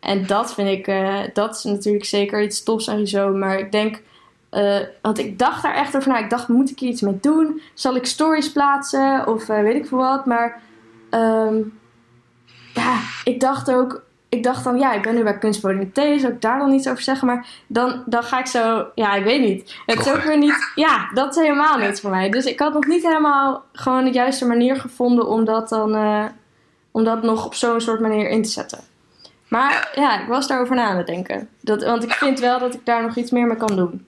En 0.00 0.26
dat 0.26 0.54
vind 0.54 0.68
ik, 0.68 0.86
uh, 0.86 1.20
dat 1.32 1.56
is 1.56 1.64
natuurlijk 1.64 2.04
zeker 2.04 2.42
iets 2.42 2.62
tofs 2.62 2.88
aan 2.88 3.06
zo. 3.06 3.32
Maar 3.32 3.58
ik 3.58 3.72
denk, 3.72 4.02
uh, 4.52 4.78
want 5.02 5.18
ik 5.18 5.38
dacht 5.38 5.62
daar 5.62 5.74
echt 5.74 5.96
over 5.96 6.08
na. 6.08 6.18
Ik 6.18 6.30
dacht, 6.30 6.48
moet 6.48 6.70
ik 6.70 6.78
hier 6.78 6.90
iets 6.90 7.00
mee 7.00 7.18
doen? 7.20 7.60
Zal 7.74 7.96
ik 7.96 8.06
stories 8.06 8.52
plaatsen? 8.52 9.26
Of 9.26 9.48
uh, 9.48 9.62
weet 9.62 9.74
ik 9.74 9.86
veel 9.86 9.98
wat. 9.98 10.26
Maar 10.26 10.60
um, 11.10 11.78
ja, 12.74 13.00
ik 13.24 13.40
dacht 13.40 13.70
ook, 13.70 14.02
ik 14.28 14.42
dacht 14.42 14.64
dan, 14.64 14.78
ja, 14.78 14.92
ik 14.92 15.02
ben 15.02 15.14
nu 15.14 15.22
bij 15.22 15.38
Kunstpodium 15.38 15.92
T, 15.92 15.96
zou 15.96 16.32
ik 16.32 16.40
daar 16.40 16.58
dan 16.58 16.72
iets 16.72 16.88
over 16.88 17.02
zeggen? 17.02 17.26
Maar 17.26 17.46
dan, 17.66 18.02
dan 18.06 18.22
ga 18.22 18.38
ik 18.38 18.46
zo, 18.46 18.86
ja, 18.94 19.14
ik 19.14 19.24
weet 19.24 19.40
niet. 19.40 19.76
Het 19.86 19.98
is 19.98 20.12
ook 20.12 20.22
weer 20.22 20.38
niet, 20.38 20.72
ja, 20.74 21.10
dat 21.14 21.36
is 21.36 21.42
helemaal 21.42 21.78
niets 21.78 22.00
voor 22.00 22.10
mij. 22.10 22.30
Dus 22.30 22.44
ik 22.44 22.58
had 22.58 22.72
nog 22.72 22.86
niet 22.86 23.02
helemaal 23.02 23.64
gewoon 23.72 24.04
de 24.04 24.10
juiste 24.10 24.46
manier 24.46 24.76
gevonden 24.76 25.28
om 25.28 25.44
dat 25.44 25.68
dan, 25.68 25.94
uh, 25.94 26.24
om 26.90 27.04
dat 27.04 27.22
nog 27.22 27.46
op 27.46 27.54
zo'n 27.54 27.80
soort 27.80 28.00
manier 28.00 28.28
in 28.28 28.42
te 28.42 28.48
zetten. 28.48 28.78
Maar 29.48 29.92
ja, 29.94 30.20
ik 30.20 30.28
was 30.28 30.46
daarover 30.46 30.76
na 30.76 30.84
aan 30.84 30.96
het 30.96 31.06
denken. 31.06 31.48
Dat, 31.60 31.84
want 31.84 32.04
ik 32.04 32.12
vind 32.12 32.40
wel 32.40 32.58
dat 32.58 32.74
ik 32.74 32.80
daar 32.84 33.02
nog 33.02 33.16
iets 33.16 33.30
meer 33.30 33.46
mee 33.46 33.56
kan 33.56 33.76
doen. 33.76 34.06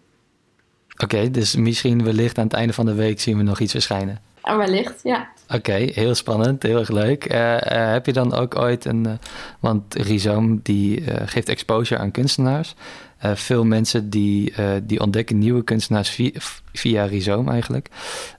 Oké, 0.93 1.05
okay, 1.05 1.31
dus 1.31 1.57
misschien 1.57 2.05
wellicht 2.05 2.39
aan 2.39 2.45
het 2.45 2.53
einde 2.53 2.73
van 2.73 2.87
de 2.87 2.95
week 2.95 3.21
zien 3.21 3.37
we 3.37 3.43
nog 3.43 3.61
iets 3.61 3.73
verschijnen. 3.73 4.23
En 4.43 4.57
wellicht, 4.57 5.01
ja. 5.03 5.29
Oké, 5.55 5.59
okay, 5.59 5.91
heel 5.95 6.15
spannend, 6.15 6.63
heel 6.63 6.79
erg 6.79 6.89
leuk. 6.89 7.33
Uh, 7.33 7.55
uh, 7.55 7.59
heb 7.93 8.07
je 8.07 8.13
dan 8.13 8.35
ook 8.35 8.59
ooit 8.59 8.85
een... 8.85 9.05
Uh, 9.07 9.13
want 9.61 9.95
Rhizome 9.95 10.59
die 10.63 11.03
geeft 11.25 11.49
exposure 11.49 12.01
aan 12.01 12.11
kunstenaars. 12.11 12.75
veel 13.21 13.65
mensen 13.65 14.11
die, 14.11 14.53
die 14.83 15.01
ontdekken 15.01 15.39
nieuwe 15.39 15.65
kunstenaars 15.65 16.09
via, 16.09 16.31
via 16.73 17.05
Rhizome 17.05 17.51
eigenlijk. 17.51 17.89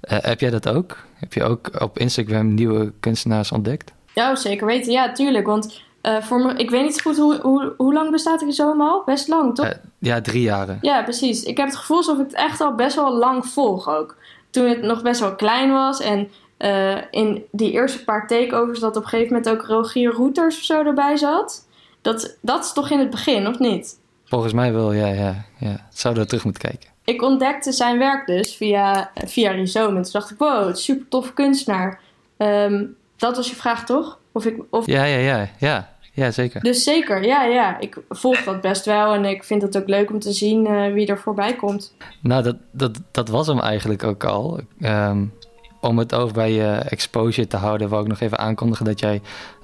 heb 0.02 0.39
jij 0.39 0.50
dat 0.50 0.69
ook? 0.69 0.97
Heb 1.13 1.34
je 1.34 1.43
ook 1.43 1.82
op 1.82 2.00
Instagram 2.00 2.54
nieuwe 2.54 2.93
kunstenaars 3.00 3.52
ontdekt? 3.52 3.91
Ja, 4.13 4.36
zeker 4.36 4.65
weten. 4.65 4.91
Ja, 4.91 5.12
tuurlijk. 5.12 5.45
Want 5.45 5.82
voor 6.02 6.39
me, 6.39 6.54
ik 6.54 6.69
weet 6.69 6.84
niet 6.84 7.02
goed 7.02 7.17
hoe, 7.17 7.39
hoe, 7.41 7.74
hoe 7.78 7.93
lang 7.93 8.12
bestaat 8.12 8.41
Rhizome 8.41 8.84
al? 8.84 9.02
Best 9.06 9.28
lang, 9.28 9.56
toch? 9.56 9.74
ja, 10.00 10.21
drie 10.21 10.41
jaren. 10.41 10.78
Ja, 10.82 11.04
precies. 11.04 11.43
Ik 11.43 11.58
heb 11.58 11.67
het 11.67 11.78
gevoel 11.78 11.97
alsof 11.97 12.17
ik 12.17 12.26
het 12.26 12.36
echt 12.36 12.62
al 12.62 12.76
best 12.76 12.95
wel 12.95 13.17
lang 13.17 13.45
volg 13.45 13.89
ook 13.89 14.15
toen 14.52 14.65
het 14.65 14.82
nog 14.82 15.02
best 15.02 15.19
wel 15.19 15.36
klein 15.36 15.71
was. 15.71 16.00
En 16.00 16.30
uh, 16.63 16.97
in 17.12 17.43
die 17.52 17.71
eerste 17.71 18.04
paar 18.04 18.28
takeovers 18.28 18.80
dat 18.80 18.95
op 18.95 19.04
een 19.04 19.10
gegeven 19.10 19.34
moment 19.34 19.50
ook 19.50 19.65
Rogier 19.65 20.12
Routers 20.12 20.58
of 20.58 20.63
zo 20.63 20.86
erbij 20.86 21.17
zat. 21.17 21.67
Dat, 22.02 22.38
dat 22.41 22.63
is 22.63 22.74
toch 22.74 22.89
in 22.89 23.00
het 23.00 23.10
begin, 23.10 23.47
of 23.47 23.60
niet? 23.60 24.00
Volgens 24.26 24.54
mij 24.54 24.74
wel, 24.74 24.93
ja. 24.93 25.08
ja, 25.08 25.45
ja. 25.58 25.88
Zouden 25.89 26.24
we 26.24 26.30
terug 26.30 26.43
moeten 26.43 26.62
kijken. 26.62 26.89
Ik 27.04 27.21
ontdekte 27.21 27.71
zijn 27.71 27.97
werk 27.97 28.26
dus 28.26 28.56
via, 28.56 29.12
via 29.26 29.52
Rhizome. 29.52 29.97
En 29.97 30.04
toen 30.04 30.12
dacht 30.12 30.32
ik, 30.32 30.38
wow, 30.38 30.76
super 30.76 31.08
tof 31.08 31.34
kunstenaar. 31.34 32.00
Um, 32.38 32.95
dat 33.17 33.36
was 33.36 33.50
je 33.50 33.56
vraag, 33.56 33.86
toch? 33.86 34.19
Of 34.32 34.45
ik, 34.45 34.63
of... 34.69 34.86
Ja, 34.86 35.04
ja, 35.04 35.17
ja, 35.17 35.50
ja. 35.60 35.89
Ja, 36.13 36.32
zeker. 36.32 36.62
Dus 36.62 36.84
zeker, 36.84 37.24
ja, 37.24 37.43
ja. 37.43 37.80
Ik 37.80 37.97
volg 38.10 38.43
dat 38.43 38.62
best 38.62 38.86
wel 38.86 39.13
en 39.13 39.26
ik 39.26 39.43
vind 39.43 39.62
het 39.62 39.78
ook 39.78 39.88
leuk 39.88 40.12
om 40.12 40.19
te 40.19 40.32
zien 40.32 40.65
uh, 40.65 40.93
wie 40.93 41.08
er 41.08 41.19
voorbij 41.19 41.56
komt. 41.56 41.95
Nou, 42.21 42.43
dat, 42.43 42.56
dat, 42.71 43.00
dat 43.12 43.30
was 43.30 43.47
hem 43.47 43.60
eigenlijk 43.60 44.04
ook 44.04 44.24
al. 44.24 44.60
Um, 44.82 45.34
om 45.81 45.97
het 45.97 46.15
over 46.15 46.33
bij 46.33 46.51
je 46.51 46.71
exposure 46.71 47.47
te 47.47 47.57
houden, 47.57 47.89
wou 47.89 48.01
ik 48.01 48.07
nog 48.07 48.19
even 48.19 48.37
aankondigen 48.37 48.85
dat 48.85 48.99
jij 48.99 49.21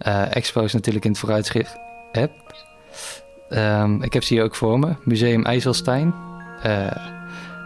uh, 0.08 0.36
expos 0.36 0.74
natuurlijk 0.74 1.06
in 1.06 1.12
het 1.12 1.20
vooruitzicht 1.20 1.78
hebt. 2.12 2.66
Um, 3.50 4.04
ik 4.04 4.14
heb 4.14 4.24
ze 4.24 4.34
hier 4.34 4.44
ook 4.44 4.56
voor 4.56 4.80
me. 4.80 4.96
Museum 5.04 5.46
IJsselstein, 5.46 6.14
uh, 6.66 6.88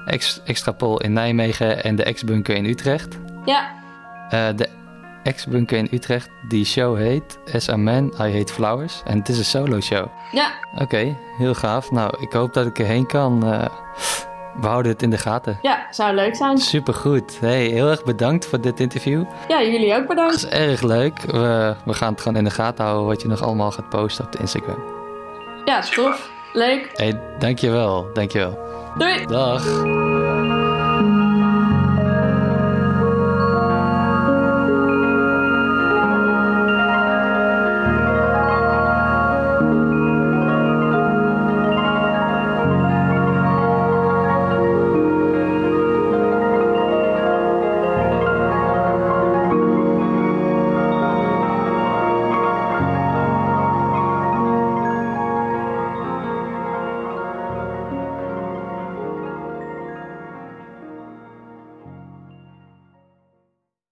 Ex 0.05 0.41
Extrapol 0.45 1.01
in 1.01 1.13
Nijmegen 1.13 1.83
en 1.83 1.95
de 1.95 2.03
Ex-bunker 2.03 2.55
in 2.55 2.65
Utrecht. 2.65 3.17
Ja. 3.45 3.69
Uh, 4.25 4.47
de 4.55 4.69
Ex-bunker 5.23 5.77
in 5.77 5.87
Utrecht, 5.91 6.29
die 6.47 6.65
show 6.65 6.97
heet 6.97 7.39
As 7.53 7.69
a 7.69 7.77
Man, 7.77 8.13
I 8.19 8.37
Hate 8.37 8.53
Flowers. 8.53 9.01
En 9.05 9.17
het 9.17 9.29
is 9.29 9.37
een 9.37 9.45
solo 9.45 9.79
show. 9.79 10.07
Ja. 10.31 10.51
Oké, 10.73 10.83
okay, 10.83 11.17
heel 11.37 11.53
gaaf. 11.53 11.91
Nou, 11.91 12.13
ik 12.19 12.31
hoop 12.31 12.53
dat 12.53 12.65
ik 12.65 12.79
erheen 12.79 13.05
kan. 13.05 13.53
Uh, 13.53 13.65
we 14.59 14.67
houden 14.67 14.91
het 14.91 15.01
in 15.01 15.09
de 15.09 15.17
gaten. 15.17 15.59
Ja, 15.61 15.87
zou 15.89 16.15
leuk 16.15 16.35
zijn. 16.35 16.57
Supergoed. 16.57 17.37
Hey, 17.39 17.65
heel 17.65 17.89
erg 17.89 18.03
bedankt 18.03 18.45
voor 18.45 18.61
dit 18.61 18.79
interview. 18.79 19.23
Ja, 19.47 19.61
jullie 19.63 19.95
ook 19.95 20.07
bedankt. 20.07 20.41
Het 20.41 20.43
is 20.43 20.49
erg 20.49 20.81
leuk. 20.81 21.21
We, 21.21 21.75
we 21.85 21.93
gaan 21.93 22.11
het 22.11 22.21
gewoon 22.21 22.37
in 22.37 22.43
de 22.43 22.49
gaten 22.49 22.83
houden 22.85 23.07
wat 23.07 23.21
je 23.21 23.27
nog 23.27 23.41
allemaal 23.41 23.71
gaat 23.71 23.89
posten 23.89 24.25
op 24.25 24.31
de 24.31 24.37
Instagram. 24.37 24.83
Ja, 25.65 25.81
tof. 25.81 26.29
Leuk. 26.53 26.89
Hey, 26.93 27.19
dankjewel. 27.39 28.07
Dankjewel. 28.13 28.59
Doei. 28.97 29.25
Dag. 29.25 29.63